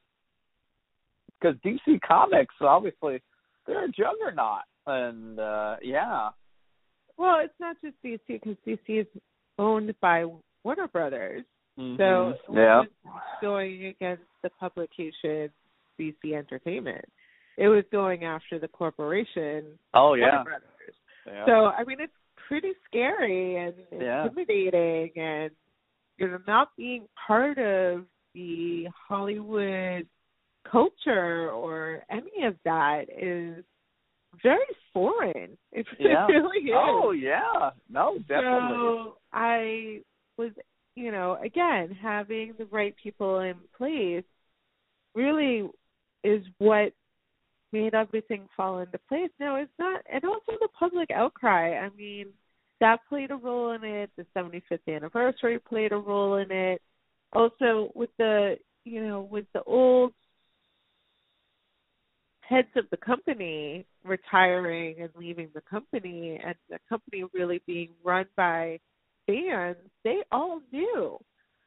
because 1.43 1.57
DC 1.65 2.01
Comics 2.07 2.55
obviously 2.61 3.21
they're 3.67 3.85
a 3.85 3.89
juggernaut, 3.89 4.63
and 4.87 5.39
uh 5.39 5.77
yeah, 5.83 6.31
Well, 7.17 7.37
it's 7.45 7.55
not 7.61 7.77
just 7.83 7.97
DC 8.05 8.21
because 8.29 8.57
DC 8.67 9.01
is 9.01 9.07
owned 9.59 9.95
by 10.01 10.25
Warner 10.65 10.89
Brothers. 10.89 11.45
So 11.77 11.81
Mhm. 11.83 12.33
it 12.35 12.41
yeah. 12.53 12.81
was 13.05 13.23
going 13.41 13.87
against 13.87 14.25
the 14.43 14.51
publication 14.51 15.51
DC 15.99 16.35
Entertainment. 16.35 17.05
It 17.57 17.69
was 17.69 17.85
going 17.93 18.25
after 18.25 18.59
the 18.59 18.69
corporation 18.69 19.79
Oh 19.95 20.15
yeah. 20.15 20.43
Brothers. 20.43 20.95
yeah. 21.27 21.47
So 21.47 21.67
I 21.67 21.85
mean, 21.85 22.01
it's 22.01 22.13
pretty 22.49 22.73
scary 22.87 23.57
and 23.57 23.75
Yeah. 23.91 24.25
intimidating, 24.25 25.13
and 25.19 25.51
you 26.19 26.29
know, 26.29 26.39
not 26.47 26.75
being 26.77 27.09
part 27.27 27.59
of 27.59 28.07
the 28.35 28.87
Hollywood 29.09 30.07
culture 30.71 31.51
or 31.51 32.03
any 32.11 32.47
of 32.47 32.57
that 32.65 33.05
is 33.11 33.65
very 34.43 34.61
foreign. 34.93 35.57
It 35.73 35.87
Yeah. 35.99 36.27
really 36.27 36.67
is. 36.67 36.75
Oh 36.75 37.11
yeah. 37.13 37.71
No, 37.89 38.19
definitely. 38.29 38.77
So 38.77 39.17
I 39.33 40.01
was, 40.37 40.51
you 40.95 41.11
know, 41.13 41.39
again, 41.43 41.97
having 42.01 42.55
the 42.59 42.67
right 42.67 42.95
people 43.03 43.41
in 43.41 43.55
place 43.77 44.25
really 45.15 45.69
is 46.25 46.45
what 46.59 46.93
made 47.73 47.95
everything 47.95 48.49
fall 48.57 48.79
into 48.81 48.99
place. 49.09 49.31
Now 49.41 49.57
it's 49.57 49.73
not 49.79 50.03
and 50.13 50.25
also 50.25 50.53
the 50.61 50.69
public 50.79 51.11
outcry. 51.11 51.79
I 51.79 51.89
mean, 51.97 52.27
that 52.81 53.01
played 53.09 53.31
a 53.31 53.37
role 53.37 53.73
in 53.73 53.85
it. 53.85 54.11
The 54.17 54.27
seventy 54.35 54.63
fifth 54.69 54.89
anniversary 54.89 55.59
played 55.59 55.93
a 55.93 55.97
role 55.97 56.37
in 56.37 56.51
it. 56.51 56.83
Also 57.33 57.91
with 57.95 58.11
the 58.19 58.57
you 58.85 59.07
know, 59.07 59.23
with 59.23 59.47
the 59.55 59.63
old 59.63 60.13
heads 62.53 62.69
of 62.77 62.85
the 62.91 62.97
company 62.99 63.87
retiring 64.05 64.97
and 65.01 65.11
leaving 65.17 65.49
the 65.55 65.63
company 65.63 66.41
and 66.45 66.55
the 66.69 66.79
company 66.89 67.25
really 67.33 67.63
being 67.67 67.91
run 68.05 68.27
by 68.37 68.79
fans, 69.27 69.77
they 70.05 70.19
all 70.31 70.61
knew. 70.73 71.19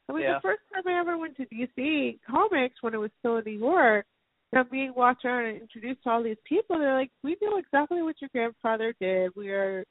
I 0.08 0.13
mean, 0.13 0.24
Yeah. 0.24 0.36
the 0.36 0.41
first 0.41 0.62
time 0.71 0.88
I 0.88 1.00
ever 1.00 1.17
went 1.17 1.36
to 1.38 1.45
DC 1.48 2.19
Comics 2.28 2.82
when 2.84 2.93
it 2.93 2.98
was 2.98 3.12
still 3.19 3.38
in 3.38 3.45
New 3.45 3.58
York, 3.58 4.06
and 4.52 4.60
I'm 4.60 4.69
being 4.69 4.93
walked 4.93 5.26
around 5.26 5.45
and 5.45 5.62
introduced 5.62 6.04
to 6.04 6.10
all 6.12 6.24
these 6.24 6.38
people, 6.43 6.78
they're 6.78 6.93
like, 6.93 7.12
we 7.24 7.36
know 7.41 7.58
exactly 7.58 8.04
what 8.04 8.21
your 8.21 8.30
grandfather 8.30 8.93
did. 9.02 9.36
We 9.36 9.50
are, 9.50 9.84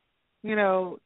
you 0.42 0.54
know, 0.54 1.00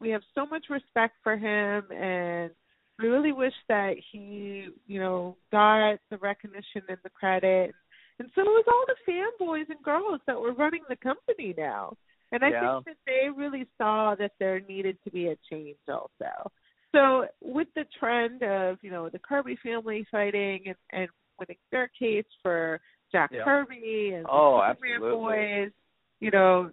we 0.00 0.10
have 0.10 0.22
so 0.34 0.46
much 0.46 0.66
respect 0.70 1.14
for 1.22 1.36
him 1.36 1.90
and 1.90 2.52
we 2.98 3.08
really 3.08 3.32
wish 3.32 3.54
that 3.68 3.96
he, 4.10 4.68
you 4.86 5.00
know, 5.00 5.36
got 5.50 5.98
the 6.10 6.18
recognition 6.18 6.82
and 6.88 6.98
the 7.02 7.10
credit. 7.10 7.64
And 7.66 7.74
so 8.18 8.40
it 8.42 8.44
was 8.44 8.64
all 8.68 8.84
the 8.86 9.12
fanboys 9.12 9.68
and 9.68 9.82
girls 9.82 10.20
that 10.26 10.40
were 10.40 10.54
running 10.54 10.82
the 10.88 10.96
company 10.96 11.54
now. 11.56 11.92
And 12.32 12.44
I 12.44 12.50
Yeah. 12.50 12.80
think 12.80 12.86
that 12.86 12.96
they 13.06 13.28
really 13.30 13.66
saw 13.78 14.14
that 14.16 14.32
there 14.38 14.60
needed 14.60 14.98
to 15.04 15.10
be 15.10 15.28
a 15.28 15.36
change 15.50 15.78
also. 15.88 16.50
so 16.92 17.26
with 17.40 17.68
the 17.74 17.84
trend 17.98 18.42
of 18.42 18.78
you 18.82 18.90
know 18.90 19.08
the 19.08 19.18
Kirby 19.18 19.56
family 19.62 20.06
fighting 20.10 20.64
and, 20.66 20.76
and 20.92 21.08
winning 21.38 21.58
their 21.70 21.88
case 21.98 22.24
for 22.42 22.80
Jack 23.12 23.30
Yeah. 23.32 23.44
Kirby 23.44 24.12
and 24.14 24.26
Oh, 24.28 24.58
the 24.58 24.74
Superman 24.74 25.10
boys, 25.12 25.72
you 26.20 26.30
know, 26.30 26.70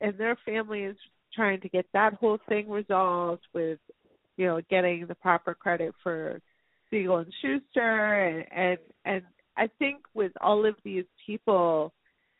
and 0.00 0.16
their 0.16 0.36
family 0.46 0.82
is 0.84 0.96
trying 1.34 1.60
to 1.60 1.68
get 1.68 1.86
that 1.92 2.14
whole 2.14 2.38
thing 2.48 2.70
resolved 2.70 3.46
with, 3.52 3.78
you 4.36 4.46
know, 4.46 4.60
getting 4.70 5.06
the 5.06 5.14
proper 5.16 5.54
credit 5.54 5.92
for 6.02 6.40
Siegel 6.90 7.18
and 7.18 7.32
Shuster 7.42 8.24
and 8.24 8.46
and, 8.52 8.78
and 9.04 9.24
I 9.58 9.68
think 9.78 9.98
with 10.14 10.32
all 10.40 10.64
of 10.64 10.76
these 10.84 11.04
people 11.26 11.92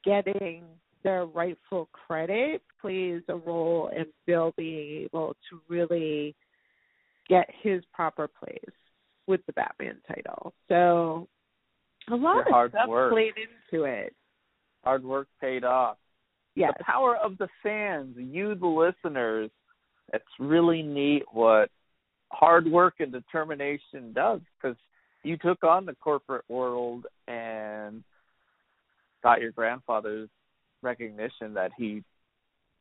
getting 0.04 0.62
their 1.02 1.26
rightful 1.26 1.88
credit 1.92 2.62
plays 2.80 3.22
a 3.28 3.36
role 3.36 3.90
in 3.94 4.06
Bill 4.26 4.52
being 4.56 5.02
able 5.04 5.36
to 5.50 5.60
really 5.68 6.34
get 7.28 7.48
his 7.62 7.82
proper 7.92 8.28
place 8.28 8.74
with 9.26 9.40
the 9.46 9.52
Batman 9.52 9.96
title. 10.06 10.54
So 10.68 11.28
a 12.10 12.14
lot 12.14 12.46
Your 12.48 12.64
of 12.64 12.70
stuff 12.70 12.88
work. 12.88 13.12
played 13.12 13.34
into 13.36 13.84
it. 13.84 14.14
Hard 14.84 15.04
work 15.04 15.28
paid 15.40 15.64
off. 15.64 15.98
Yes. 16.54 16.72
The 16.78 16.84
power 16.84 17.16
of 17.16 17.36
the 17.38 17.48
fans, 17.62 18.16
you 18.16 18.54
the 18.54 18.66
listeners. 18.66 19.50
It's 20.12 20.24
really 20.38 20.82
neat 20.82 21.24
what 21.32 21.68
hard 22.30 22.66
work 22.66 22.94
and 23.00 23.12
determination 23.12 24.12
does 24.14 24.40
because 24.60 24.76
you 25.28 25.36
took 25.36 25.62
on 25.62 25.84
the 25.84 25.94
corporate 25.94 26.44
world 26.48 27.06
and 27.26 28.02
got 29.22 29.40
your 29.40 29.52
grandfather's 29.52 30.30
recognition 30.82 31.52
that 31.54 31.70
he 31.76 32.02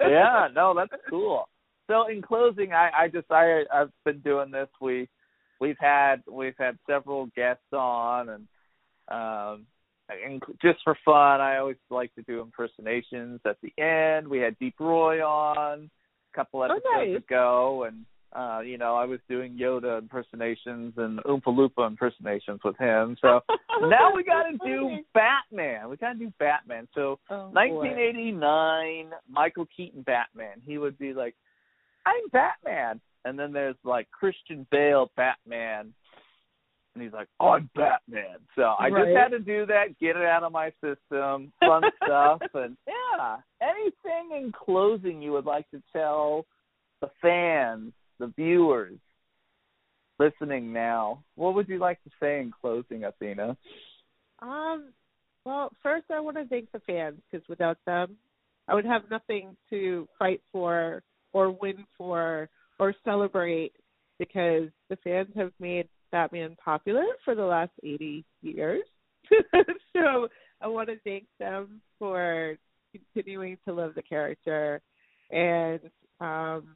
yeah, 0.01 0.49
no, 0.53 0.73
that's 0.75 1.01
cool. 1.09 1.47
So 1.87 2.07
in 2.07 2.21
closing, 2.21 2.73
I, 2.73 2.89
I 3.03 3.07
just 3.07 3.31
I 3.31 3.63
I've 3.73 3.91
been 4.03 4.19
doing 4.19 4.51
this. 4.51 4.67
We 4.81 5.07
we've 5.61 5.77
had 5.79 6.17
we've 6.29 6.57
had 6.59 6.77
several 6.85 7.27
guests 7.37 7.71
on, 7.71 8.27
and 8.27 8.47
um, 9.07 9.65
and 10.09 10.43
just 10.61 10.79
for 10.83 10.97
fun, 11.05 11.39
I 11.39 11.57
always 11.57 11.77
like 11.89 12.13
to 12.15 12.21
do 12.23 12.41
impersonations 12.41 13.39
at 13.45 13.55
the 13.63 13.71
end. 13.81 14.27
We 14.27 14.39
had 14.39 14.59
Deep 14.59 14.75
Roy 14.77 15.25
on 15.25 15.89
a 16.33 16.35
couple 16.35 16.65
episodes 16.65 16.83
nice. 16.95 17.15
ago, 17.17 17.85
and 17.87 18.05
uh, 18.33 18.59
you 18.63 18.77
know 18.77 18.95
I 18.95 19.05
was 19.05 19.19
doing 19.29 19.57
Yoda 19.57 19.97
impersonations 19.99 20.93
and 20.97 21.19
Oompa 21.23 21.47
Loompa 21.47 21.87
impersonations 21.87 22.59
with 22.63 22.77
him. 22.77 23.17
So 23.21 23.41
now 23.81 24.13
we 24.15 24.23
got 24.23 24.43
to 24.43 24.57
do 24.65 24.97
Batman. 25.13 25.89
We 25.89 25.97
got 25.97 26.13
to 26.13 26.19
do 26.19 26.31
Batman. 26.39 26.87
So. 26.93 27.19
Oh, 27.29 27.49
boy. 27.51 27.69
1989 28.33 29.11
Michael 29.29 29.67
Keaton 29.75 30.01
Batman. 30.03 30.61
He 30.65 30.77
would 30.77 30.97
be 30.97 31.13
like, 31.13 31.35
"I'm 32.05 32.27
Batman," 32.31 32.99
and 33.25 33.37
then 33.37 33.51
there's 33.51 33.75
like 33.83 34.09
Christian 34.11 34.65
Bale 34.71 35.11
Batman, 35.15 35.93
and 36.93 37.03
he's 37.03 37.13
like, 37.13 37.27
"Oh, 37.39 37.49
I'm 37.49 37.69
Batman." 37.75 38.37
So 38.55 38.63
I 38.63 38.89
Right. 38.89 39.05
just 39.05 39.17
had 39.17 39.29
to 39.29 39.39
do 39.39 39.65
that, 39.67 39.97
get 39.99 40.15
it 40.15 40.25
out 40.25 40.43
of 40.43 40.51
my 40.51 40.71
system, 40.81 41.51
fun 41.59 41.83
stuff, 42.03 42.41
and 42.53 42.77
yeah. 42.87 43.37
Anything 43.61 44.37
in 44.37 44.51
closing 44.53 45.21
you 45.21 45.31
would 45.33 45.45
like 45.45 45.69
to 45.71 45.81
tell 45.91 46.45
the 47.01 47.09
fans, 47.21 47.91
the 48.19 48.31
viewers 48.35 48.97
listening 50.19 50.73
now? 50.73 51.23
What 51.35 51.55
would 51.55 51.69
you 51.69 51.79
like 51.79 52.03
to 52.03 52.09
say 52.21 52.39
in 52.39 52.51
closing, 52.61 53.05
Athena? 53.05 53.57
Um, 54.39 54.93
well, 55.45 55.71
first 55.81 56.05
I 56.11 56.19
want 56.19 56.37
to 56.37 56.45
thank 56.45 56.71
the 56.71 56.81
fans 56.81 57.19
because 57.31 57.47
without 57.47 57.77
them, 57.85 58.17
I 58.67 58.75
would 58.75 58.85
have 58.85 59.09
nothing 59.09 59.55
to 59.69 60.07
fight 60.19 60.41
for 60.51 61.01
or 61.33 61.51
win 61.51 61.85
for 61.97 62.49
or 62.79 62.93
celebrate 63.03 63.73
because 64.19 64.69
the 64.89 64.97
fans 65.03 65.29
have 65.35 65.51
made 65.59 65.87
Batman 66.11 66.55
popular 66.63 67.05
for 67.23 67.35
the 67.35 67.43
last 67.43 67.71
80 67.83 68.25
years. 68.41 68.83
so 69.93 70.27
I 70.61 70.67
want 70.67 70.89
to 70.89 70.99
thank 71.03 71.25
them 71.39 71.81
for 71.97 72.57
continuing 72.91 73.57
to 73.65 73.73
love 73.73 73.93
the 73.95 74.01
character 74.01 74.81
and 75.31 75.79
um 76.19 76.75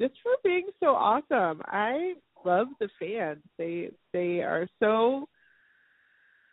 just 0.00 0.14
for 0.22 0.32
being 0.44 0.68
so 0.80 0.88
awesome. 0.88 1.62
I 1.66 2.14
love 2.44 2.68
the 2.80 2.88
fans. 2.98 3.42
They 3.58 3.90
they 4.12 4.40
are 4.40 4.68
so 4.80 5.28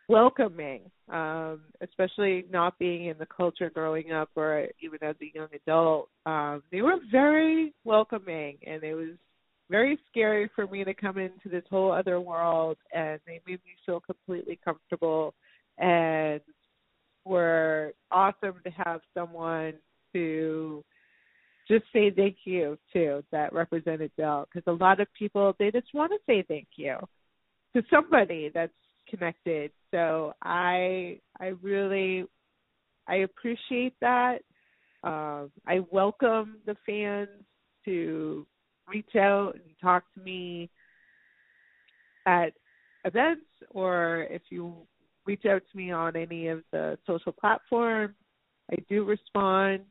welcoming, 0.08 0.82
um, 1.10 1.62
especially 1.82 2.46
not 2.52 2.78
being 2.78 3.06
in 3.06 3.18
the 3.18 3.26
culture 3.26 3.72
growing 3.74 4.12
up 4.12 4.30
or 4.36 4.68
even 4.82 5.00
as 5.02 5.16
a 5.22 5.32
young 5.34 5.48
adult. 5.54 6.10
Um, 6.26 6.64
they 6.72 6.82
were 6.82 6.98
very 7.12 7.74
welcoming 7.84 8.58
and 8.66 8.84
it 8.84 8.94
was 8.94 9.16
very 9.70 9.98
scary 10.10 10.50
for 10.56 10.68
me 10.68 10.84
to 10.84 10.94
come 10.94 11.18
into 11.18 11.50
this 11.50 11.64
whole 11.72 11.92
other 11.92 12.22
world 12.22 12.78
and 12.94 13.20
they 13.26 13.42
made 13.48 13.60
me 13.66 13.76
feel 13.84 14.00
completely 14.00 14.60
comfortable 14.64 15.34
and 15.80 16.42
were 17.26 17.94
awesome 18.12 18.56
to 18.64 18.70
have 18.70 19.02
someone 19.14 19.74
to 20.14 20.84
just 21.68 21.86
say 21.94 22.12
thank 22.12 22.38
you 22.46 22.78
to 22.94 23.24
that 23.32 23.54
represented 23.54 24.12
Bill 24.18 24.48
because 24.52 24.68
a 24.68 24.84
lot 24.84 25.00
of 25.00 25.08
people 25.18 25.56
they 25.60 25.72
just 25.72 25.94
want 25.94 26.12
to 26.12 26.18
say 26.28 26.44
thank 26.48 26.68
you 26.76 26.98
to 27.76 27.84
somebody 27.90 28.52
that's 28.54 28.72
connected. 29.10 29.72
So 29.92 30.34
I 30.42 31.20
I 31.40 31.54
really 31.62 32.26
I 33.08 33.18
appreciate 33.18 33.94
that. 34.02 34.40
Um, 35.04 35.52
I 35.68 35.82
welcome 35.92 36.58
the 36.66 36.76
fans 36.86 37.30
to 37.86 38.46
reach 38.88 39.16
out 39.16 39.54
and 39.56 39.64
talk 39.82 40.04
to 40.16 40.22
me 40.22 40.70
at 42.26 42.54
events 43.04 43.46
or 43.70 44.28
if 44.30 44.42
you 44.50 44.76
reach 45.26 45.46
out 45.46 45.62
to 45.72 45.78
me 45.78 45.92
on 45.92 46.16
any 46.16 46.48
of 46.48 46.64
the 46.72 46.98
social 47.06 47.32
platforms. 47.32 48.16
I 48.72 48.78
do 48.90 49.04
respond 49.04 49.82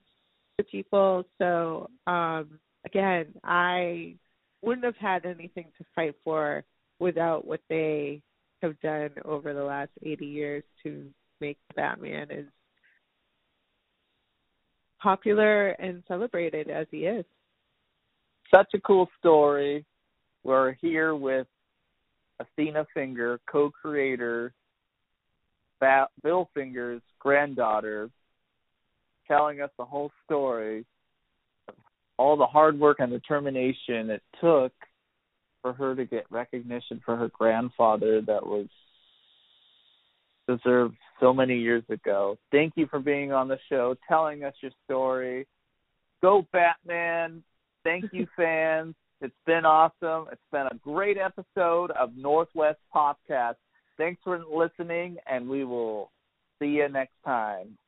to 0.58 0.64
people. 0.64 1.24
So 1.38 1.90
um, 2.06 2.58
again, 2.84 3.26
I 3.42 4.16
wouldn't 4.62 4.84
have 4.84 4.96
had 4.96 5.26
anything 5.26 5.66
to 5.78 5.84
fight 5.94 6.14
for 6.24 6.64
without 6.98 7.46
what 7.46 7.60
they 7.68 8.22
have 8.62 8.80
done 8.80 9.10
over 9.24 9.52
the 9.52 9.64
last 9.64 9.90
80 10.02 10.26
years 10.26 10.62
to 10.82 11.06
make 11.40 11.58
Batman 11.76 12.30
as 12.30 12.44
popular 15.02 15.70
and 15.70 16.02
celebrated 16.08 16.70
as 16.70 16.86
he 16.90 16.98
is. 16.98 17.24
Such 18.54 18.72
a 18.74 18.80
cool 18.80 19.08
story. 19.18 19.84
We're 20.44 20.72
here 20.74 21.14
with 21.14 21.46
Athena 22.40 22.86
Finger, 22.94 23.40
co-creator, 23.50 24.52
Bill 26.22 26.48
Finger's 26.54 27.02
granddaughter, 27.18 28.08
telling 29.26 29.60
us 29.60 29.70
the 29.78 29.84
whole 29.84 30.10
story 30.24 30.84
of 31.68 31.74
all 32.18 32.36
the 32.36 32.46
hard 32.46 32.78
work 32.78 32.98
and 33.00 33.10
determination 33.10 34.10
it 34.10 34.22
took 34.40 34.72
for 35.62 35.72
her 35.72 35.94
to 35.94 36.04
get 36.04 36.24
recognition 36.30 37.00
for 37.04 37.16
her 37.16 37.28
grandfather 37.28 38.20
that 38.20 38.44
was 38.44 38.66
deserved 40.46 40.96
so 41.20 41.32
many 41.32 41.58
years 41.58 41.82
ago. 41.88 42.36
Thank 42.52 42.74
you 42.76 42.86
for 42.86 42.98
being 42.98 43.32
on 43.32 43.48
the 43.48 43.58
show, 43.68 43.96
telling 44.08 44.44
us 44.44 44.54
your 44.60 44.72
story. 44.84 45.46
Go 46.22 46.46
Batman. 46.52 47.42
Thank 47.82 48.12
you, 48.12 48.26
fans. 48.36 48.94
It's 49.20 49.34
been 49.46 49.64
awesome. 49.64 50.26
It's 50.30 50.40
been 50.52 50.66
a 50.66 50.76
great 50.82 51.16
episode 51.16 51.90
of 51.92 52.16
Northwest 52.16 52.80
Podcast. 52.94 53.54
Thanks 53.96 54.20
for 54.22 54.42
listening, 54.44 55.16
and 55.26 55.48
we 55.48 55.64
will 55.64 56.10
see 56.58 56.66
you 56.66 56.88
next 56.88 57.14
time. 57.24 57.78